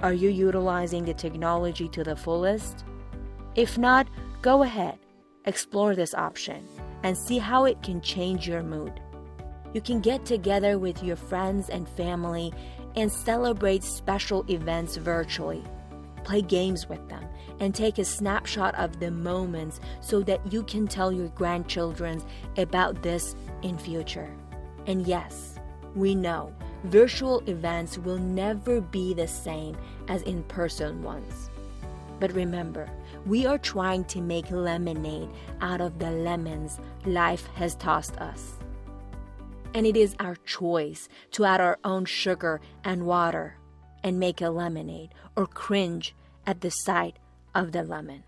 Are 0.01 0.13
you 0.13 0.29
utilizing 0.29 1.03
the 1.03 1.13
technology 1.13 1.89
to 1.89 2.03
the 2.03 2.15
fullest? 2.15 2.85
If 3.55 3.77
not, 3.77 4.07
Go 4.45 4.61
ahead, 4.61 4.99
explore 5.45 5.95
this 5.95 6.13
option, 6.13 6.67
and 7.01 7.17
see 7.17 7.39
how 7.39 7.65
it 7.65 7.81
can 7.81 7.99
change 7.99 8.47
your 8.47 8.61
mood. 8.61 9.01
You 9.73 9.81
can 9.81 10.01
get 10.01 10.23
together 10.23 10.77
with 10.77 11.01
your 11.01 11.15
friends 11.15 11.69
and 11.69 11.89
family 11.89 12.53
and 12.95 13.11
celebrate 13.11 13.83
special 13.83 14.45
events 14.49 14.95
virtually. 14.97 15.63
Play 16.23 16.41
games 16.41 16.89
with 16.89 17.07
them 17.09 17.23
and 17.59 17.73
take 17.73 17.97
a 17.97 18.05
snapshot 18.05 18.75
of 18.75 18.99
the 18.99 19.11
moments 19.11 19.79
so 20.01 20.21
that 20.21 20.51
you 20.51 20.63
can 20.63 20.87
tell 20.87 21.11
your 21.11 21.29
grandchildren 21.29 22.21
about 22.57 23.01
this 23.01 23.35
in 23.61 23.77
future. 23.77 24.33
And 24.87 25.05
yes, 25.07 25.59
we 25.93 26.15
know 26.15 26.53
virtual 26.85 27.41
events 27.47 27.97
will 27.97 28.17
never 28.17 28.81
be 28.81 29.13
the 29.13 29.27
same 29.27 29.77
as 30.07 30.21
in-person 30.23 31.01
ones. 31.03 31.49
But 32.19 32.33
remember, 32.33 32.89
we 33.25 33.45
are 33.45 33.57
trying 33.57 34.05
to 34.05 34.21
make 34.21 34.49
lemonade 34.51 35.29
out 35.61 35.81
of 35.81 35.99
the 35.99 36.11
lemons 36.11 36.79
life 37.05 37.47
has 37.55 37.75
tossed 37.75 38.17
us. 38.17 38.54
And 39.75 39.85
it 39.85 39.97
is 39.97 40.15
our 40.21 40.37
choice 40.37 41.09
to 41.31 41.43
add 41.43 41.59
our 41.59 41.77
own 41.83 42.05
sugar 42.05 42.61
and 42.85 43.05
water 43.05 43.57
and 44.05 44.17
make 44.17 44.39
a 44.39 44.49
lemonade 44.49 45.09
or 45.35 45.45
cringe 45.45 46.15
at 46.47 46.61
the 46.61 46.71
sight 46.71 47.19
of 47.53 47.73
the 47.73 47.83
lemon. 47.83 48.23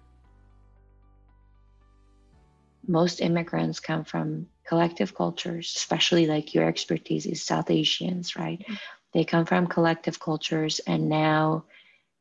Most 2.86 3.21
immigrants 3.21 3.79
come 3.79 4.03
from 4.03 4.47
collective 4.67 5.15
cultures, 5.15 5.73
especially 5.77 6.27
like 6.27 6.53
your 6.53 6.67
expertise 6.67 7.25
is 7.25 7.45
South 7.45 7.71
Asians, 7.71 8.36
right? 8.36 8.60
Mm-hmm. 8.60 8.73
They 9.13 9.23
come 9.23 9.45
from 9.45 9.67
collective 9.67 10.19
cultures 10.19 10.79
and 10.79 11.07
now 11.07 11.63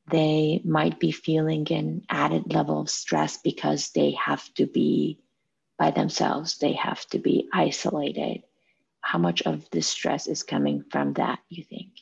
they 0.08 0.60
might 0.64 1.00
be 1.00 1.10
feeling 1.10 1.66
an 1.72 2.02
added 2.08 2.52
level 2.52 2.80
of 2.80 2.90
stress 2.90 3.38
because 3.38 3.90
they 3.90 4.12
have 4.12 4.44
to 4.54 4.66
be 4.66 5.18
by 5.78 5.90
themselves, 5.90 6.58
they 6.58 6.74
have 6.74 7.04
to 7.06 7.18
be 7.18 7.48
isolated. 7.52 8.44
How 9.06 9.18
much 9.18 9.42
of 9.42 9.70
this 9.70 9.86
stress 9.86 10.26
is 10.26 10.42
coming 10.42 10.82
from 10.90 11.12
that, 11.12 11.38
you 11.48 11.62
think? 11.62 11.92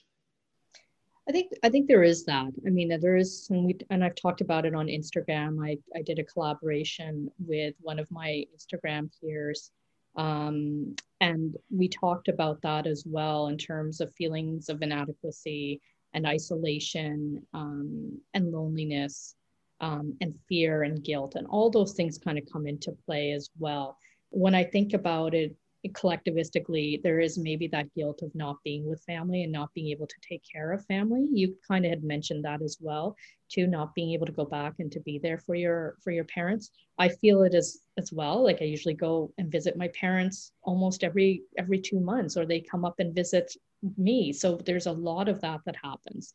I 1.29 1.33
think 1.33 1.53
I 1.63 1.69
think 1.69 1.87
there 1.87 2.03
is 2.03 2.25
that. 2.25 2.51
I 2.67 2.71
mean, 2.71 2.99
there 2.99 3.17
is, 3.17 3.47
and 3.51 3.67
we 3.67 3.77
and 3.91 4.03
I've 4.03 4.15
talked 4.15 4.41
about 4.41 4.65
it 4.65 4.75
on 4.75 4.87
Instagram. 4.87 5.63
I 5.63 5.77
I 5.95 6.01
did 6.01 6.19
a 6.19 6.25
collaboration 6.25 7.31
with 7.39 7.75
one 7.83 7.99
of 7.99 8.11
my 8.11 8.45
Instagram 8.57 9.11
peers, 9.21 9.71
um, 10.17 10.97
and 11.21 11.55
we 11.71 11.89
talked 11.89 12.29
about 12.29 12.63
that 12.63 12.87
as 12.87 13.05
well 13.07 13.49
in 13.49 13.59
terms 13.59 14.01
of 14.01 14.15
feelings 14.15 14.71
of 14.71 14.81
inadequacy 14.81 15.83
and 16.15 16.27
isolation 16.27 17.47
um, 17.53 18.19
and 18.33 18.51
loneliness 18.51 19.35
um, 19.83 20.17
and 20.23 20.35
fear 20.49 20.85
and 20.85 21.05
guilt. 21.05 21.35
And 21.35 21.47
all 21.49 21.69
those 21.69 21.93
things 21.93 22.17
kind 22.17 22.39
of 22.39 22.45
come 22.51 22.67
into 22.67 22.97
play 23.05 23.33
as 23.33 23.51
well. 23.59 23.99
When 24.31 24.55
I 24.55 24.65
think 24.65 24.95
about 24.95 25.35
it 25.35 25.55
collectivistically, 25.93 27.03
there 27.03 27.21
is 27.21 27.39
maybe 27.39 27.67
that 27.69 27.93
guilt 27.95 28.23
of 28.23 28.35
not 28.35 28.57
being 28.65 28.89
with 28.89 29.03
family 29.05 29.43
and 29.43 29.53
not 29.53 29.73
being 29.75 29.89
able 29.89 30.07
to 30.07 30.15
take 30.27 30.43
care 30.51 30.73
of 30.73 30.85
family. 30.87 31.29
You 31.33 31.55
kind 31.67 31.85
of 31.85 31.91
had 31.91 32.05
mentioned 32.05 32.45
that 32.45 32.63
as 32.63 32.79
well, 32.81 33.17
to 33.51 33.67
not 33.67 33.95
being 33.95 34.13
able 34.13 34.27
to 34.27 34.33
go 34.33 34.45
back 34.45 34.75
and 34.79 34.91
to 34.93 35.01
be 35.01 35.19
there 35.19 35.39
for 35.39 35.55
your 35.55 35.97
for 36.03 36.11
your 36.11 36.25
parents. 36.25 36.71
I 36.99 37.09
feel 37.09 37.43
it 37.43 37.55
as 37.55 37.79
as 37.99 38.13
well. 38.13 38.43
Like 38.43 38.63
I 38.63 38.65
usually 38.65 38.95
go 38.95 39.33
and 39.39 39.53
visit 39.53 39.77
my 39.77 39.89
parents 39.89 40.53
almost 40.63 41.05
every 41.05 41.43
every 41.59 41.81
two 41.81 42.01
months, 42.01 42.37
or 42.37 42.47
they 42.47 42.61
come 42.61 42.85
up 42.85 42.99
and 42.99 43.15
visit 43.15 43.55
me. 43.99 44.33
So 44.33 44.57
there's 44.57 44.87
a 44.87 44.93
lot 44.93 45.29
of 45.29 45.41
that 45.43 45.61
that 45.67 45.77
happens. 45.83 46.33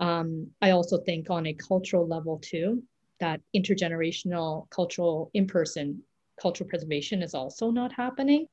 Um, 0.00 0.48
I 0.60 0.70
also 0.70 0.98
think 0.98 1.30
on 1.30 1.46
a 1.46 1.54
cultural 1.54 2.06
level 2.06 2.38
too, 2.38 2.82
that 3.20 3.40
intergenerational 3.54 4.68
cultural 4.70 5.30
in-person 5.34 6.02
cultural 6.40 6.68
preservation 6.68 7.22
is 7.22 7.34
also 7.34 7.70
not 7.70 7.92
happening. 7.92 8.46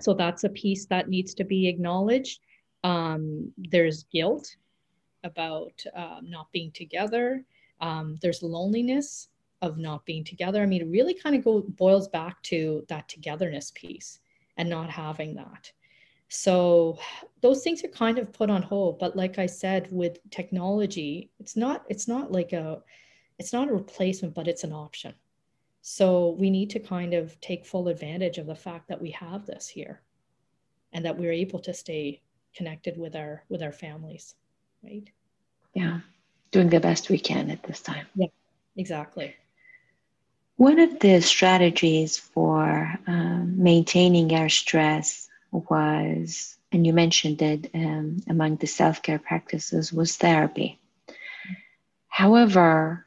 So 0.00 0.14
that's 0.14 0.44
a 0.44 0.48
piece 0.48 0.86
that 0.86 1.08
needs 1.08 1.34
to 1.34 1.44
be 1.44 1.68
acknowledged. 1.68 2.40
Um, 2.84 3.52
there's 3.56 4.04
guilt 4.04 4.56
about 5.24 5.82
uh, 5.94 6.20
not 6.22 6.50
being 6.52 6.72
together. 6.72 7.44
Um, 7.80 8.18
there's 8.20 8.42
loneliness 8.42 9.28
of 9.60 9.78
not 9.78 10.04
being 10.04 10.24
together. 10.24 10.62
I 10.62 10.66
mean, 10.66 10.82
it 10.82 10.88
really 10.88 11.14
kind 11.14 11.36
of 11.36 11.44
go 11.44 11.60
boils 11.60 12.08
back 12.08 12.42
to 12.44 12.84
that 12.88 13.08
togetherness 13.08 13.70
piece 13.74 14.18
and 14.56 14.68
not 14.68 14.90
having 14.90 15.34
that. 15.36 15.70
So 16.28 16.98
those 17.42 17.62
things 17.62 17.84
are 17.84 17.88
kind 17.88 18.18
of 18.18 18.32
put 18.32 18.50
on 18.50 18.62
hold. 18.62 18.98
But 18.98 19.16
like 19.16 19.38
I 19.38 19.46
said, 19.46 19.88
with 19.92 20.18
technology, 20.30 21.30
it's 21.38 21.56
not 21.56 21.84
it's 21.88 22.08
not 22.08 22.32
like 22.32 22.52
a 22.52 22.82
it's 23.38 23.52
not 23.52 23.68
a 23.68 23.74
replacement, 23.74 24.34
but 24.34 24.48
it's 24.48 24.64
an 24.64 24.72
option. 24.72 25.14
So 25.82 26.30
we 26.38 26.48
need 26.48 26.70
to 26.70 26.78
kind 26.78 27.12
of 27.12 27.38
take 27.40 27.66
full 27.66 27.88
advantage 27.88 28.38
of 28.38 28.46
the 28.46 28.54
fact 28.54 28.88
that 28.88 29.02
we 29.02 29.10
have 29.10 29.44
this 29.46 29.66
here 29.66 30.00
and 30.92 31.04
that 31.04 31.18
we're 31.18 31.32
able 31.32 31.58
to 31.58 31.74
stay 31.74 32.22
connected 32.54 32.96
with 32.96 33.16
our 33.16 33.42
with 33.48 33.62
our 33.62 33.72
families, 33.72 34.36
right? 34.84 35.10
Yeah. 35.74 36.00
Doing 36.52 36.68
the 36.68 36.80
best 36.80 37.10
we 37.10 37.18
can 37.18 37.50
at 37.50 37.64
this 37.64 37.80
time. 37.80 38.06
Yeah, 38.14 38.28
exactly. 38.76 39.34
One 40.56 40.78
of 40.78 41.00
the 41.00 41.20
strategies 41.20 42.18
for 42.18 42.96
um, 43.08 43.60
maintaining 43.60 44.32
our 44.34 44.50
stress 44.50 45.28
was, 45.50 46.56
and 46.70 46.86
you 46.86 46.92
mentioned 46.92 47.42
it 47.42 47.70
um, 47.74 48.22
among 48.28 48.56
the 48.56 48.66
self 48.66 49.02
care 49.02 49.18
practices, 49.18 49.92
was 49.92 50.16
therapy. 50.16 50.78
However, 52.06 53.06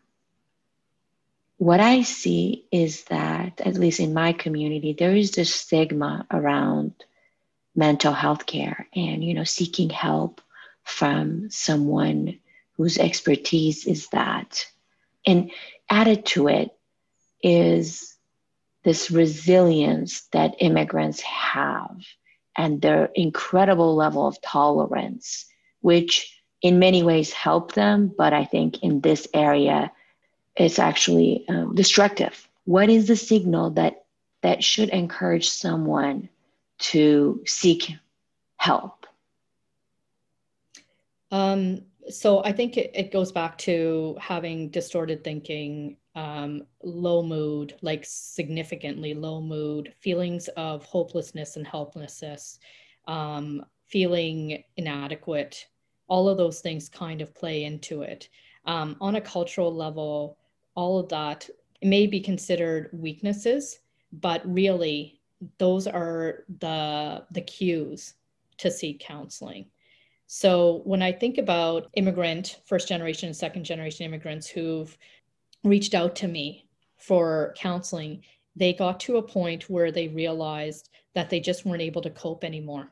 what 1.58 1.80
I 1.80 2.02
see 2.02 2.66
is 2.72 3.06
that, 3.06 3.62
at 3.62 3.76
least 3.76 4.00
in 4.00 4.14
my 4.14 4.34
community, 4.34 4.94
there 4.94 5.16
is 5.16 5.32
this 5.32 5.54
stigma 5.54 6.26
around 6.30 6.94
mental 7.76 8.14
health 8.14 8.46
care 8.46 8.88
and, 8.94 9.24
you 9.24 9.34
know, 9.34 9.44
seeking 9.44 9.90
help 9.90 10.42
from 10.84 11.50
someone 11.50 12.40
whose 12.78 12.98
expertise 12.98 13.86
is 13.86 14.10
that. 14.10 14.66
And 15.26 15.52
added 15.90 16.26
to 16.28 16.48
it 16.48 16.72
is 17.42 18.16
this 18.84 19.10
resilience 19.10 20.22
that 20.32 20.56
immigrants 20.60 21.22
have 21.22 21.98
and 22.58 22.82
their 22.82 23.10
incredible 23.16 23.96
level 23.96 24.28
of 24.28 24.42
tolerance, 24.42 25.46
which 25.82 26.40
in 26.62 26.80
many 26.80 27.04
ways 27.04 27.32
help 27.34 27.74
them, 27.74 28.12
but 28.16 28.34
I 28.34 28.46
think 28.46 28.84
in 28.84 29.02
this 29.02 29.28
area, 29.34 29.92
it's 30.56 30.80
actually 30.80 31.46
um, 31.50 31.76
destructive. 31.76 32.48
What 32.66 32.90
is 32.90 33.08
the 33.08 33.16
signal 33.16 33.72
that 33.72 34.06
that 34.42 34.64
should 34.64 34.90
encourage 34.90 35.50
someone 35.50 36.30
to 36.78 37.42
seek 37.46 37.92
help? 38.58 39.06
Um, 41.32 41.82
so 42.10 42.44
I 42.44 42.52
think 42.52 42.78
it, 42.78 42.92
it, 42.94 43.12
goes 43.12 43.32
back 43.32 43.58
to 43.60 44.16
having 44.22 44.70
distorted 44.70 45.24
thinking, 45.24 45.98
um, 46.14 46.64
low 46.84 47.24
mood, 47.24 47.76
like 47.82 48.06
significantly 48.06 49.14
low 49.14 49.42
mood, 49.42 49.94
feelings 50.00 50.48
of 50.50 50.86
hopelessness 50.86 51.56
and 51.58 51.66
helplessness, 51.66 52.60
um, 53.08 53.66
feeling 53.88 54.64
inadequate. 54.78 55.68
All 56.08 56.30
of 56.30 56.38
those 56.38 56.62
things 56.62 56.88
kind 56.88 57.22
of 57.22 57.34
play 57.34 57.64
into 57.64 58.04
it. 58.04 58.30
Um, 58.66 58.96
on 59.02 59.16
a 59.16 59.22
cultural 59.22 59.74
level, 59.74 60.38
all 60.76 61.00
of 61.00 61.10
that 61.10 61.50
may 61.82 62.08
be 62.08 62.20
considered 62.20 62.90
weaknesses, 62.94 63.80
but 64.12 64.42
really 64.46 65.20
those 65.58 65.88
are 65.88 66.46
the 66.60 67.26
the 67.32 67.42
cues 67.42 68.14
to 68.58 68.72
seek 68.72 69.00
counseling. 69.00 69.66
So 70.28 70.82
when 70.86 71.02
I 71.02 71.12
think 71.12 71.38
about 71.38 71.90
immigrant, 71.94 72.60
first 72.66 72.88
generation 72.88 73.28
and 73.28 73.36
second 73.36 73.64
generation 73.64 74.06
immigrants 74.06 74.48
who've 74.48 74.98
reached 75.64 75.94
out 75.94 76.16
to 76.18 76.28
me 76.28 76.68
for 76.98 77.54
counseling, 77.58 78.24
they 78.56 78.74
got 78.74 79.00
to 79.02 79.18
a 79.18 79.22
point 79.22 79.70
where 79.70 79.92
they 79.92 80.08
realized 80.08 80.90
that 81.14 81.30
they 81.30 81.40
just 81.40 81.66
weren't 81.66 81.82
able 81.82 82.02
to 82.02 82.10
cope 82.10 82.44
anymore. 82.44 82.92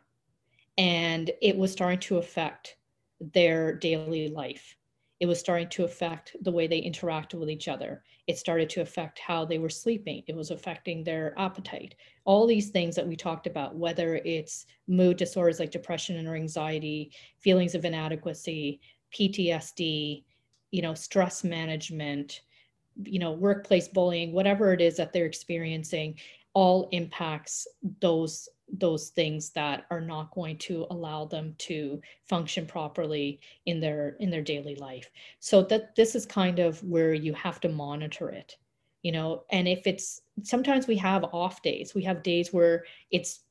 And 0.78 1.32
it 1.42 1.58
was 1.58 1.72
starting 1.72 2.00
to 2.02 2.18
affect 2.18 2.78
their 3.20 3.74
daily 3.74 4.28
life 4.28 4.76
it 5.24 5.26
was 5.26 5.40
starting 5.40 5.70
to 5.70 5.86
affect 5.86 6.36
the 6.42 6.52
way 6.52 6.68
they 6.68 6.82
interacted 6.82 7.36
with 7.36 7.50
each 7.50 7.70
other. 7.70 8.04
It 8.28 8.38
started 8.38 8.70
to 8.72 8.82
affect 8.82 9.20
how 9.20 9.46
they 9.46 9.58
were 9.58 9.70
sleeping. 9.70 10.22
It 10.28 10.36
was 10.36 10.52
affecting 10.52 11.02
their 11.02 11.34
appetite. 11.40 11.96
All 12.26 12.46
these 12.46 12.72
things 12.72 12.94
that 12.98 13.08
we 13.08 13.16
talked 13.16 13.48
about, 13.48 13.74
whether 13.74 14.16
it's 14.26 14.66
mood 14.86 15.16
disorders 15.16 15.62
like 15.62 15.72
depression 15.72 16.28
or 16.28 16.36
anxiety, 16.36 17.14
feelings 17.40 17.74
of 17.74 17.86
inadequacy, 17.86 18.82
PTSD, 19.18 20.26
you 20.72 20.82
know, 20.82 20.94
stress 20.94 21.46
management, 21.46 22.42
you 23.06 23.20
know, 23.20 23.32
workplace 23.32 23.88
bullying, 23.88 24.34
whatever 24.34 24.74
it 24.74 24.82
is 24.82 24.98
that 24.98 25.14
they're 25.14 25.26
experiencing, 25.26 26.20
all 26.54 26.90
impacts 26.92 27.66
those 28.02 28.50
those 28.72 29.10
things 29.10 29.52
that 29.52 29.86
are 29.92 30.02
not 30.02 30.32
going 30.32 30.58
to 30.58 30.88
allow 30.90 31.26
them 31.26 31.56
to 31.60 32.02
function 32.28 32.66
properly 32.66 33.40
in 33.66 33.80
their 33.80 34.16
in 34.20 34.30
their 34.30 34.42
daily 34.42 34.76
life. 34.76 35.10
So 35.40 35.62
that 35.64 35.96
this 35.96 36.16
is 36.16 36.26
kind 36.26 36.60
of 36.60 36.84
where 36.84 37.14
you 37.14 37.34
have 37.34 37.60
to 37.62 37.70
monitor 37.70 38.30
it 38.30 38.58
you 39.04 39.12
know? 39.12 39.44
And 39.52 39.68
if 39.68 39.86
it's 39.86 40.22
sometimes 40.42 40.88
we 40.88 40.98
have 40.98 41.26
off 41.26 41.62
days. 41.62 41.94
We 41.94 42.04
have 42.04 42.24
days 42.24 42.52
where 42.52 42.86
it's 43.12 43.42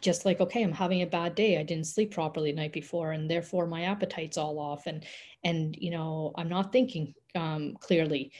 just 0.00 0.24
like 0.24 0.40
okay 0.40 0.62
i'm 0.62 0.72
having 0.72 1.02
a 1.02 1.06
bad 1.06 1.34
day. 1.34 1.58
I 1.58 1.62
didn't 1.62 1.86
sleep 1.86 2.14
properly 2.14 2.50
the 2.50 2.56
night 2.56 2.72
before 2.72 3.12
and 3.12 3.30
therefore 3.30 3.66
my 3.66 3.82
appetite's 3.84 4.38
all 4.38 4.58
off 4.58 4.86
and 4.86 5.04
and 5.44 5.76
you 5.78 5.90
know 5.90 6.32
i'm 6.36 6.48
not 6.48 6.72
thinking 6.72 7.14
um, 7.34 7.76
clearly 7.78 8.32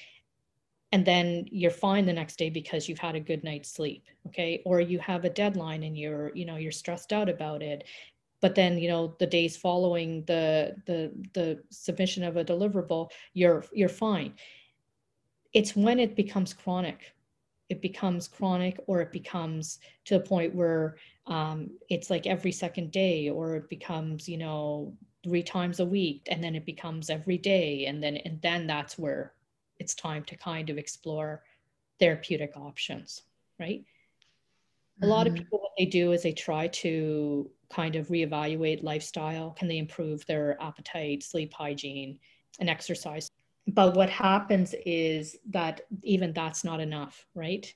and 0.92 1.04
then 1.04 1.46
you're 1.50 1.70
fine 1.70 2.04
the 2.04 2.12
next 2.12 2.36
day 2.36 2.50
because 2.50 2.88
you've 2.88 2.98
had 2.98 3.14
a 3.14 3.20
good 3.20 3.42
night's 3.42 3.72
sleep 3.72 4.04
okay? 4.26 4.62
Or 4.64 4.80
you 4.80 4.98
have 5.00 5.24
a 5.24 5.30
deadline 5.30 5.82
and 5.82 5.96
you're 5.96 6.32
you 6.34 6.44
know 6.44 6.56
you're 6.56 6.72
stressed 6.72 7.12
out 7.12 7.28
about 7.28 7.62
it. 7.62 7.84
But 8.40 8.54
then 8.54 8.78
you 8.78 8.88
know 8.88 9.16
the 9.18 9.26
days 9.26 9.56
following 9.56 10.24
the 10.26 10.76
the 10.86 11.12
the 11.34 11.62
submission 11.70 12.24
of 12.24 12.36
a 12.36 12.44
deliverable 12.44 13.10
you're 13.34 13.64
you're 13.72 13.88
fine. 13.88 14.34
It's 15.52 15.76
when 15.76 15.98
it 15.98 16.16
becomes 16.16 16.54
chronic. 16.54 17.14
It 17.68 17.80
becomes 17.80 18.28
chronic 18.28 18.78
or 18.86 19.00
it 19.00 19.12
becomes 19.12 19.78
to 20.04 20.14
the 20.14 20.24
point 20.24 20.54
where 20.54 20.96
um, 21.26 21.70
it's 21.88 22.10
like 22.10 22.26
every 22.26 22.52
second 22.52 22.90
day 22.90 23.30
or 23.30 23.56
it 23.56 23.68
becomes 23.70 24.28
you 24.28 24.38
know 24.38 24.94
three 25.24 25.42
times 25.42 25.80
a 25.80 25.84
week 25.86 26.26
and 26.30 26.42
then 26.42 26.54
it 26.54 26.66
becomes 26.66 27.08
every 27.08 27.38
day 27.38 27.86
and 27.86 28.02
then 28.02 28.16
and 28.16 28.42
then 28.42 28.66
that's 28.66 28.98
where 28.98 29.32
it's 29.82 29.94
time 29.94 30.22
to 30.24 30.36
kind 30.36 30.70
of 30.70 30.78
explore 30.78 31.42
therapeutic 31.98 32.52
options, 32.56 33.22
right? 33.58 33.80
Mm-hmm. 33.80 35.04
A 35.04 35.06
lot 35.08 35.26
of 35.26 35.32
mm-hmm. 35.32 35.42
people, 35.42 35.58
what 35.58 35.72
they 35.76 35.86
do 35.86 36.12
is 36.12 36.22
they 36.22 36.32
try 36.32 36.68
to 36.68 37.50
kind 37.68 37.96
of 37.96 38.06
reevaluate 38.08 38.84
lifestyle. 38.84 39.50
Can 39.50 39.66
they 39.66 39.78
improve 39.78 40.24
their 40.26 40.56
appetite, 40.62 41.24
sleep 41.24 41.52
hygiene, 41.52 42.18
and 42.60 42.70
exercise? 42.70 43.28
But 43.66 43.94
what 43.96 44.08
happens 44.08 44.74
is 44.86 45.36
that 45.50 45.80
even 46.02 46.32
that's 46.32 46.62
not 46.62 46.80
enough, 46.80 47.26
right? 47.34 47.72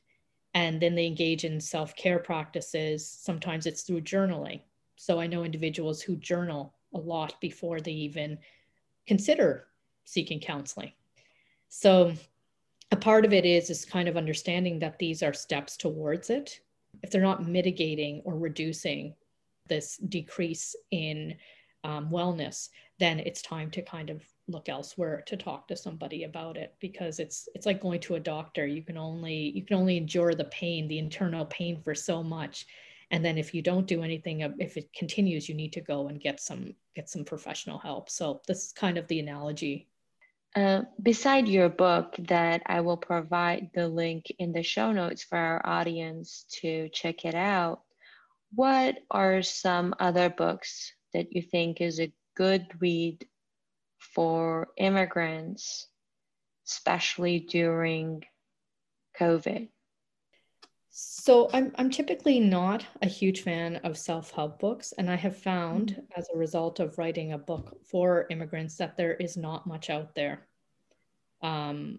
And 0.54 0.80
then 0.80 0.94
they 0.94 1.06
engage 1.06 1.44
in 1.44 1.60
self 1.60 1.96
care 1.96 2.20
practices. 2.20 3.08
Sometimes 3.08 3.66
it's 3.66 3.82
through 3.82 4.02
journaling. 4.02 4.60
So 4.96 5.20
I 5.20 5.26
know 5.26 5.44
individuals 5.44 6.00
who 6.00 6.16
journal 6.16 6.74
a 6.94 6.98
lot 6.98 7.40
before 7.40 7.80
they 7.80 7.92
even 7.92 8.38
consider 9.06 9.66
seeking 10.04 10.40
counseling. 10.40 10.92
So 11.68 12.14
a 12.92 12.96
part 12.96 13.24
of 13.24 13.32
it 13.32 13.44
is 13.44 13.70
is 13.70 13.84
kind 13.84 14.08
of 14.08 14.16
understanding 14.16 14.78
that 14.78 14.98
these 14.98 15.22
are 15.22 15.32
steps 15.32 15.76
towards 15.76 16.30
it. 16.30 16.60
If 17.02 17.10
they're 17.10 17.20
not 17.20 17.46
mitigating 17.46 18.22
or 18.24 18.38
reducing 18.38 19.14
this 19.68 19.96
decrease 19.96 20.76
in 20.90 21.36
um, 21.84 22.10
wellness, 22.10 22.68
then 22.98 23.20
it's 23.20 23.42
time 23.42 23.70
to 23.72 23.82
kind 23.82 24.10
of 24.10 24.22
look 24.48 24.68
elsewhere 24.68 25.22
to 25.26 25.36
talk 25.36 25.66
to 25.68 25.76
somebody 25.76 26.24
about 26.24 26.56
it 26.56 26.74
because 26.80 27.18
it's 27.18 27.48
it's 27.54 27.66
like 27.66 27.80
going 27.80 28.00
to 28.00 28.14
a 28.14 28.20
doctor. 28.20 28.66
You 28.66 28.82
can 28.82 28.96
only 28.96 29.52
you 29.54 29.62
can 29.62 29.76
only 29.76 29.96
endure 29.96 30.34
the 30.34 30.44
pain 30.44 30.88
the 30.88 30.98
internal 30.98 31.46
pain 31.46 31.80
for 31.82 31.94
so 31.94 32.22
much. 32.22 32.66
And 33.10 33.24
then 33.24 33.38
if 33.38 33.54
you 33.54 33.62
don't 33.62 33.86
do 33.86 34.02
anything 34.02 34.40
if 34.58 34.76
it 34.76 34.92
continues 34.92 35.48
you 35.48 35.54
need 35.54 35.72
to 35.74 35.80
go 35.80 36.08
and 36.08 36.20
get 36.20 36.40
some 36.40 36.74
get 36.94 37.08
some 37.08 37.24
professional 37.24 37.78
help. 37.78 38.08
So 38.08 38.40
this 38.46 38.66
is 38.66 38.72
kind 38.72 38.98
of 38.98 39.06
the 39.08 39.20
analogy 39.20 39.88
uh, 40.56 40.82
beside 41.02 41.48
your 41.48 41.68
book 41.68 42.14
that 42.18 42.62
I 42.64 42.80
will 42.80 42.96
provide 42.96 43.70
the 43.74 43.88
link 43.88 44.24
in 44.38 44.52
the 44.52 44.62
show 44.62 44.90
notes 44.90 45.22
for 45.22 45.36
our 45.36 45.60
audience 45.64 46.46
to 46.62 46.88
check 46.88 47.26
it 47.26 47.34
out, 47.34 47.82
what 48.54 48.96
are 49.10 49.42
some 49.42 49.94
other 50.00 50.30
books 50.30 50.94
that 51.12 51.26
you 51.30 51.42
think 51.42 51.82
is 51.82 52.00
a 52.00 52.12
good 52.36 52.66
read 52.80 53.26
for 53.98 54.68
immigrants, 54.78 55.88
especially 56.66 57.40
during 57.40 58.24
COVID? 59.20 59.68
So 60.98 61.50
I'm 61.52 61.72
I'm 61.74 61.90
typically 61.90 62.40
not 62.40 62.86
a 63.02 63.06
huge 63.06 63.42
fan 63.42 63.76
of 63.84 63.98
self-help 63.98 64.58
books 64.58 64.94
and 64.96 65.10
I 65.10 65.16
have 65.16 65.36
found 65.36 65.90
mm-hmm. 65.90 66.18
as 66.18 66.26
a 66.32 66.38
result 66.38 66.80
of 66.80 66.96
writing 66.96 67.34
a 67.34 67.38
book 67.38 67.76
for 67.84 68.26
immigrants 68.30 68.76
that 68.76 68.96
there 68.96 69.12
is 69.12 69.36
not 69.36 69.66
much 69.66 69.90
out 69.90 70.14
there 70.14 70.48
um, 71.42 71.98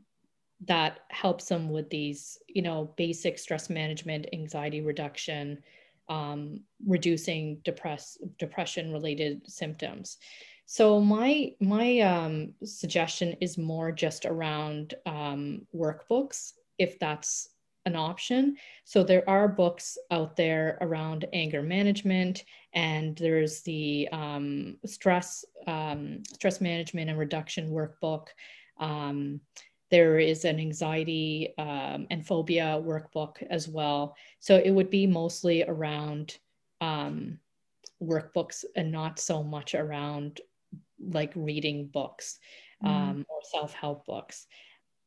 that 0.66 1.02
helps 1.10 1.46
them 1.46 1.70
with 1.70 1.92
these, 1.92 2.40
you 2.48 2.64
know, 2.64 2.92
basic 2.98 3.38
stress 3.38 3.70
management, 3.70 4.26
anxiety 4.34 4.82
reduction, 4.82 5.62
um, 6.10 6.62
reducing 6.84 7.62
depress 7.64 8.18
depression 8.40 8.92
related 8.92 9.44
symptoms. 9.48 10.18
So 10.66 11.00
my 11.00 11.52
my 11.60 12.00
um, 12.00 12.56
suggestion 12.64 13.36
is 13.42 13.60
more 13.60 13.92
just 13.92 14.26
around 14.26 14.96
um, 15.06 15.68
workbooks, 15.72 16.54
if 16.80 16.98
that's 16.98 17.50
an 17.88 17.96
option. 17.96 18.56
So 18.84 19.04
there 19.04 19.28
are 19.28 19.48
books 19.48 19.98
out 20.12 20.36
there 20.36 20.78
around 20.82 21.26
anger 21.34 21.64
management, 21.64 22.44
and 22.74 23.18
there's 23.18 23.62
the 23.62 24.08
um, 24.12 24.78
stress 24.86 25.44
um, 25.66 26.22
stress 26.34 26.62
management 26.62 27.10
and 27.10 27.18
reduction 27.18 27.72
workbook. 27.72 28.28
Um, 28.80 29.42
there 29.90 30.20
is 30.20 30.46
an 30.46 30.60
anxiety 30.60 31.54
um, 31.58 32.08
and 32.12 32.28
phobia 32.28 32.80
workbook 32.84 33.42
as 33.50 33.68
well. 33.68 34.16
So 34.40 34.58
it 34.58 34.72
would 34.72 34.90
be 34.90 35.08
mostly 35.08 35.64
around 35.64 36.38
um, 36.82 37.40
workbooks 38.04 38.66
and 38.76 38.92
not 38.92 39.18
so 39.18 39.44
much 39.44 39.74
around 39.76 40.42
like 41.00 41.32
reading 41.36 41.88
books 41.88 42.38
mm. 42.84 43.26
or 43.30 43.40
self 43.50 43.74
help 43.74 44.06
books. 44.06 44.46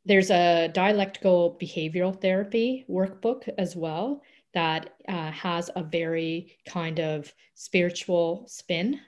There's 0.05 0.31
a 0.31 0.69
dialectical 0.69 1.59
behavioral 1.61 2.19
therapy 2.21 2.85
workbook 2.89 3.49
as 3.59 3.77
well 3.77 4.23
that 4.55 4.97
uh, 5.09 5.31
has 5.31 5.71
a 5.77 5.83
very 5.83 6.57
kind 6.67 6.99
of 6.99 7.33
spiritual 7.55 8.45
spin 8.49 9.01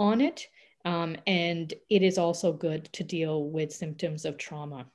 on 0.00 0.20
it. 0.20 0.48
Um, 0.84 1.16
and 1.26 1.72
it 1.90 2.02
is 2.02 2.18
also 2.18 2.52
good 2.52 2.92
to 2.92 3.04
deal 3.04 3.50
with 3.50 3.72
symptoms 3.72 4.24
of 4.24 4.36
trauma. 4.36 4.86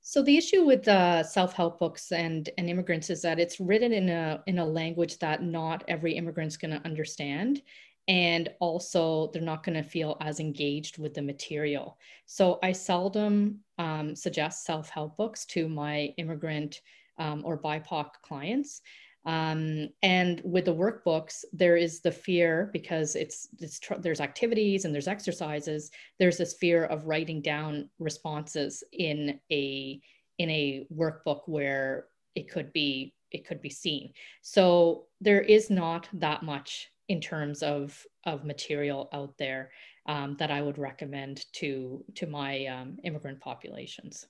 So 0.00 0.22
the 0.22 0.38
issue 0.38 0.64
with 0.64 0.88
uh, 0.88 1.22
self-help 1.22 1.78
books 1.78 2.12
and, 2.12 2.48
and 2.56 2.70
immigrants 2.70 3.10
is 3.10 3.20
that 3.22 3.38
it's 3.38 3.60
written 3.60 3.92
in 3.92 4.08
a 4.08 4.42
in 4.46 4.58
a 4.58 4.64
language 4.64 5.18
that 5.18 5.42
not 5.42 5.84
every 5.86 6.14
immigrant's 6.14 6.56
going 6.56 6.70
to 6.70 6.82
understand, 6.86 7.60
and 8.08 8.48
also 8.58 9.30
they're 9.32 9.42
not 9.42 9.62
going 9.62 9.76
to 9.80 9.88
feel 9.88 10.16
as 10.20 10.40
engaged 10.40 10.98
with 10.98 11.14
the 11.14 11.22
material. 11.22 11.98
So 12.26 12.58
I 12.62 12.72
seldom 12.72 13.60
um, 13.78 14.16
suggest 14.16 14.64
self-help 14.64 15.16
books 15.16 15.44
to 15.46 15.68
my 15.68 16.14
immigrant 16.16 16.80
um, 17.18 17.42
or 17.44 17.60
BIPOC 17.60 18.10
clients 18.22 18.80
um, 19.28 19.90
and 20.02 20.40
with 20.42 20.64
the 20.64 20.74
workbooks, 20.74 21.44
there 21.52 21.76
is 21.76 22.00
the 22.00 22.10
fear 22.10 22.70
because 22.72 23.14
it's, 23.14 23.48
it's 23.58 23.78
tr- 23.78 23.98
there's 23.98 24.22
activities 24.22 24.86
and 24.86 24.94
there's 24.94 25.06
exercises. 25.06 25.90
There's 26.18 26.38
this 26.38 26.54
fear 26.54 26.86
of 26.86 27.04
writing 27.04 27.42
down 27.42 27.90
responses 27.98 28.82
in 28.92 29.38
a 29.52 30.00
in 30.38 30.50
a 30.50 30.86
workbook 30.94 31.40
where 31.46 32.06
it 32.36 32.48
could 32.48 32.72
be 32.72 33.14
it 33.30 33.46
could 33.46 33.60
be 33.60 33.68
seen. 33.68 34.14
So 34.40 35.06
there 35.20 35.42
is 35.42 35.68
not 35.68 36.08
that 36.14 36.42
much 36.42 36.88
in 37.08 37.20
terms 37.20 37.62
of 37.62 38.06
of 38.24 38.44
material 38.44 39.08
out 39.12 39.36
there 39.38 39.70
um, 40.06 40.36
that 40.38 40.50
I 40.50 40.62
would 40.62 40.78
recommend 40.78 41.44
to 41.54 42.04
to 42.16 42.26
my 42.26 42.66
um, 42.66 42.98
immigrant 43.04 43.40
populations. 43.40 44.26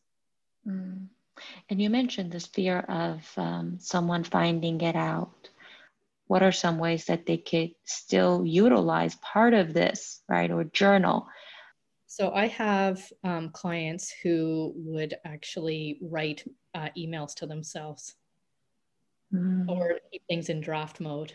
Mm. 0.66 1.08
And 1.70 1.80
you 1.80 1.88
mentioned 1.88 2.32
this 2.32 2.46
fear 2.46 2.80
of 2.80 3.20
um, 3.36 3.76
someone 3.78 4.24
finding 4.24 4.80
it 4.80 4.96
out. 4.96 5.48
What 6.26 6.42
are 6.42 6.52
some 6.52 6.78
ways 6.78 7.06
that 7.06 7.26
they 7.26 7.38
could 7.38 7.70
still 7.84 8.44
utilize 8.44 9.14
part 9.16 9.54
of 9.54 9.72
this, 9.72 10.20
right, 10.28 10.50
or 10.50 10.64
journal? 10.64 11.28
So 12.06 12.32
I 12.32 12.48
have 12.48 13.10
um, 13.22 13.50
clients 13.50 14.12
who 14.22 14.72
would 14.76 15.14
actually 15.24 15.98
write 16.02 16.44
uh, 16.74 16.88
emails 16.98 17.34
to 17.36 17.46
themselves 17.46 18.14
mm. 19.32 19.68
or 19.68 19.98
keep 20.10 20.22
things 20.26 20.48
in 20.48 20.60
draft 20.60 21.00
mode. 21.00 21.32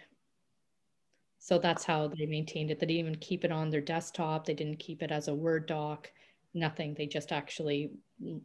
So 1.43 1.59
that's 1.59 1.83
how 1.83 2.07
they 2.07 2.25
maintained 2.25 2.71
it. 2.71 2.79
They 2.79 2.85
didn't 2.85 2.99
even 2.99 3.15
keep 3.15 3.43
it 3.43 3.51
on 3.51 3.69
their 3.69 3.81
desktop. 3.81 4.45
They 4.45 4.53
didn't 4.53 4.79
keep 4.79 5.03
it 5.03 5.11
as 5.11 5.27
a 5.27 5.35
Word 5.35 5.65
doc 5.65 6.09
nothing. 6.53 6.93
They 6.93 7.05
just 7.05 7.33
actually 7.33 7.91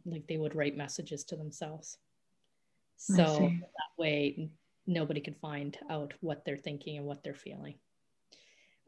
like 0.05 0.27
they 0.27 0.35
would 0.35 0.53
write 0.53 0.75
messages 0.75 1.23
to 1.25 1.37
themselves. 1.37 1.97
So 2.97 3.23
that 3.23 3.97
way 3.97 4.49
nobody 4.85 5.21
could 5.21 5.37
find 5.37 5.77
out 5.89 6.13
what 6.19 6.43
they're 6.43 6.57
thinking 6.57 6.97
and 6.97 7.05
what 7.05 7.23
they're 7.23 7.33
feeling. 7.33 7.75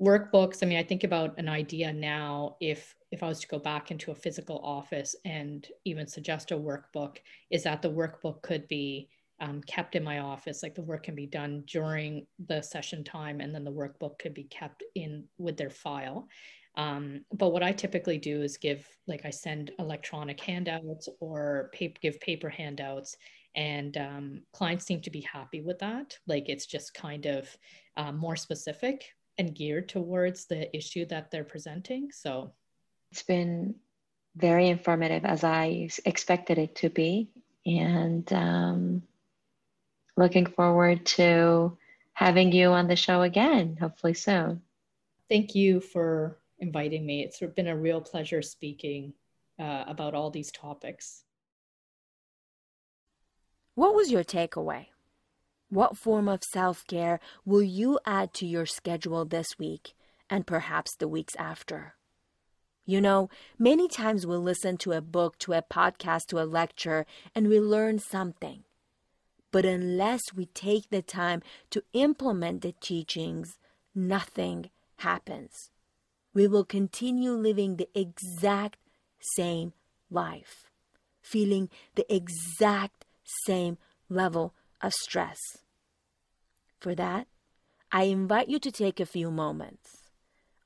Workbooks, 0.02 0.62
I 0.62 0.66
mean, 0.66 0.78
I 0.78 0.84
think 0.84 1.06
about 1.06 1.40
an 1.40 1.48
idea 1.48 1.94
now 1.94 2.58
if 2.60 2.94
if 3.12 3.24
I 3.24 3.30
was 3.30 3.40
to 3.40 3.48
go 3.48 3.60
back 3.60 3.92
into 3.92 4.12
a 4.12 4.16
physical 4.16 4.60
office 4.62 5.16
and 5.24 5.66
even 5.86 6.06
suggest 6.06 6.52
a 6.52 6.58
workbook, 6.58 7.20
is 7.50 7.64
that 7.64 7.82
the 7.82 7.90
workbook 7.90 8.42
could 8.42 8.68
be 8.68 9.08
um, 9.42 9.62
kept 9.64 9.96
in 9.96 10.04
my 10.04 10.20
office. 10.20 10.64
Like 10.64 10.76
the 10.76 10.84
work 10.84 11.04
can 11.04 11.16
be 11.16 11.28
done 11.28 11.64
during 11.68 12.26
the 12.48 12.62
session 12.62 13.04
time, 13.04 13.42
and 13.42 13.54
then 13.54 13.66
the 13.66 13.72
workbook 13.72 14.20
could 14.20 14.34
be 14.34 14.46
kept 14.46 14.84
in 14.96 15.26
with 15.38 15.58
their 15.58 15.70
file. 15.70 16.28
Um, 16.76 17.26
but 17.34 17.50
what 17.50 17.64
I 17.64 17.74
typically 17.74 18.18
do 18.18 18.42
is 18.42 18.58
give, 18.58 18.88
like, 19.08 19.26
I 19.26 19.30
send 19.30 19.72
electronic 19.78 20.40
handouts 20.40 21.10
or 21.20 21.70
paper, 21.74 22.00
give 22.02 22.20
paper 22.22 22.50
handouts, 22.50 23.18
and 23.56 23.98
um, 23.98 24.42
clients 24.54 24.86
seem 24.86 25.02
to 25.02 25.10
be 25.10 25.22
happy 25.22 25.62
with 25.62 25.80
that. 25.80 26.18
Like, 26.28 26.48
it's 26.48 26.66
just 26.66 26.94
kind 26.94 27.26
of 27.26 27.50
uh, 27.98 28.14
more 28.14 28.38
specific 28.38 29.10
and 29.38 29.54
geared 29.54 29.90
towards 29.90 30.46
the 30.46 30.74
issue 30.76 31.06
that 31.08 31.30
they're 31.30 31.44
presenting. 31.44 32.10
So, 32.12 32.54
it's 33.12 33.24
been 33.24 33.76
very 34.38 34.70
informative 34.70 35.26
as 35.26 35.44
I 35.44 35.90
expected 36.06 36.58
it 36.58 36.76
to 36.76 36.90
be, 36.90 37.32
and 37.66 38.32
um, 38.32 39.04
looking 40.22 40.46
forward 40.46 41.06
to 41.06 41.78
having 42.14 42.52
you 42.52 42.70
on 42.70 42.88
the 42.88 42.96
show 42.96 43.22
again, 43.24 43.78
hopefully 43.80 44.14
soon. 44.14 44.62
Thank 45.30 45.56
you 45.56 45.80
for 45.80 46.38
inviting 46.60 47.06
me. 47.06 47.24
It's 47.24 47.40
been 47.56 47.68
a 47.68 47.76
real 47.76 48.02
pleasure 48.02 48.42
speaking 48.42 49.14
uh, 49.60 49.86
about 49.88 50.14
all 50.14 50.30
these 50.30 50.52
topics. 50.52 51.24
What 53.76 53.96
was 53.96 54.12
your 54.12 54.24
takeaway? 54.24 54.88
What 55.70 55.98
form 55.98 56.28
of 56.28 56.44
self 56.44 56.86
care 56.86 57.20
will 57.46 57.64
you 57.64 57.98
add 58.06 58.34
to 58.36 58.46
your 58.46 58.66
schedule 58.66 59.26
this 59.26 59.58
week 59.58 59.94
and 60.30 60.46
perhaps 60.46 60.96
the 60.96 61.08
weeks 61.08 61.36
after? 61.38 61.96
You 62.86 63.00
know, 63.00 63.30
many 63.58 63.88
times 63.88 64.28
we 64.28 64.36
listen 64.36 64.76
to 64.78 64.92
a 64.92 65.02
book, 65.02 65.38
to 65.40 65.54
a 65.54 65.62
podcast, 65.62 66.26
to 66.28 66.42
a 66.42 66.46
lecture, 66.46 67.06
and 67.34 67.48
we 67.48 67.60
learn 67.60 68.00
something. 68.00 68.64
But 69.52 69.66
unless 69.66 70.34
we 70.34 70.46
take 70.46 70.90
the 70.90 71.02
time 71.02 71.42
to 71.72 71.84
implement 71.94 72.62
the 72.62 72.74
teachings, 72.74 73.58
nothing 73.94 74.70
happens 74.98 75.72
we 76.34 76.48
will 76.48 76.64
continue 76.64 77.34
living 77.34 77.76
the 77.76 77.90
exact 77.94 78.78
same 79.36 79.74
life, 80.10 80.66
feeling 81.22 81.70
the 81.96 82.14
exact 82.14 83.06
same 83.46 83.78
level 84.10 84.54
of 84.82 84.94
stress. 84.94 85.38
For 86.80 86.96
that, 86.96 87.28
I 87.92 88.04
invite 88.04 88.50
you 88.50 88.60
to 88.60 88.72
take 88.72 89.00
a 89.00 89.06
few 89.06 89.30
moments, 89.30 89.98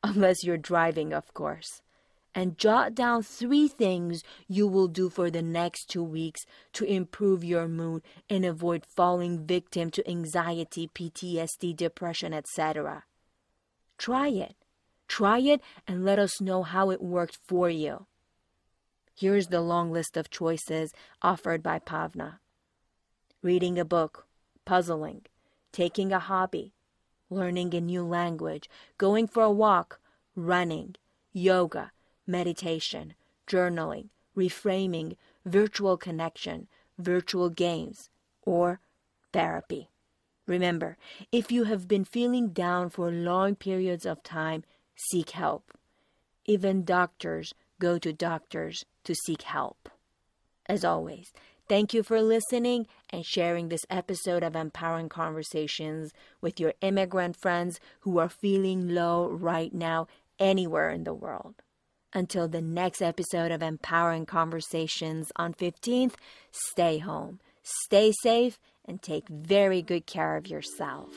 unless 0.04 0.44
you're 0.44 0.58
driving, 0.58 1.14
of 1.14 1.34
course, 1.34 1.82
and 2.36 2.58
jot 2.58 2.94
down 2.94 3.24
three 3.24 3.68
things 3.68 4.22
you 4.48 4.68
will 4.68 4.90
do 4.90 5.10
for 5.10 5.32
the 5.32 5.42
next 5.42 5.90
two 5.90 6.04
weeks 6.04 6.46
to 6.74 6.86
improve 6.86 7.44
your 7.44 7.68
mood 7.68 8.04
and 8.30 8.46
avoid 8.46 8.86
falling 8.86 9.48
victim 9.48 9.90
to 9.90 10.08
anxiety, 10.08 10.88
PTSD, 10.94 11.76
depression, 11.76 12.34
etc. 12.34 13.06
Try 13.98 14.28
it 14.28 14.56
Try 15.08 15.40
it 15.40 15.62
and 15.88 16.04
let 16.04 16.20
us 16.20 16.42
know 16.42 16.64
how 16.64 16.90
it 16.90 17.02
worked 17.02 17.38
for 17.48 17.70
you. 17.70 18.06
Here's 19.14 19.48
the 19.48 19.62
long 19.62 19.92
list 19.92 20.18
of 20.18 20.30
choices 20.30 20.92
offered 21.22 21.64
by 21.64 21.80
Pavna 21.80 22.40
reading 23.42 23.78
a 23.78 23.86
book, 23.86 24.26
puzzling, 24.66 25.22
taking 25.72 26.12
a 26.12 26.18
hobby, 26.18 26.74
learning 27.30 27.76
a 27.76 27.82
new 27.82 28.04
language, 28.04 28.68
going 28.98 29.28
for 29.28 29.44
a 29.44 29.52
walk, 29.52 30.00
running, 30.36 30.96
yoga, 31.32 31.92
meditation, 32.28 33.14
journaling, 33.48 34.10
reframing, 34.36 35.16
virtual 35.46 35.98
connection, 35.98 36.68
virtual 36.98 37.50
games, 37.50 38.10
or 38.44 38.80
therapy. 39.34 39.90
Remember, 40.48 40.98
if 41.32 41.52
you 41.52 41.64
have 41.64 41.88
been 41.88 42.06
feeling 42.06 42.50
down 42.50 42.90
for 42.90 43.12
long 43.12 43.56
periods 43.56 44.06
of 44.06 44.22
time, 44.24 44.64
seek 44.96 45.32
help. 45.32 45.72
Even 46.46 46.86
doctors 46.86 47.54
go 47.80 47.98
to 47.98 48.14
doctors 48.14 48.86
to 49.04 49.16
seek 49.16 49.42
help. 49.42 49.90
As 50.68 50.86
always, 50.86 51.34
thank 51.68 51.94
you 51.94 52.04
for 52.04 52.22
listening 52.22 52.88
and 53.10 53.26
sharing 53.26 53.70
this 53.70 53.86
episode 53.90 54.44
of 54.44 54.56
Empowering 54.56 55.10
Conversations 55.10 56.12
with 56.42 56.60
your 56.60 56.74
immigrant 56.82 57.36
friends 57.36 57.80
who 58.02 58.20
are 58.20 58.30
feeling 58.30 58.90
low 58.90 59.28
right 59.28 59.74
now 59.74 60.08
anywhere 60.40 60.90
in 60.92 61.04
the 61.04 61.14
world. 61.14 61.56
Until 62.16 62.48
the 62.48 62.62
next 62.62 63.02
episode 63.02 63.52
of 63.52 63.62
Empowering 63.62 64.26
Conversations 64.26 65.34
on 65.36 65.54
15th, 65.54 66.14
stay 66.50 67.00
home, 67.00 67.42
stay 67.62 68.14
safe, 68.24 68.58
and 68.86 69.02
take 69.02 69.28
very 69.28 69.82
good 69.82 70.06
care 70.06 70.38
of 70.38 70.48
yourself. 70.48 71.10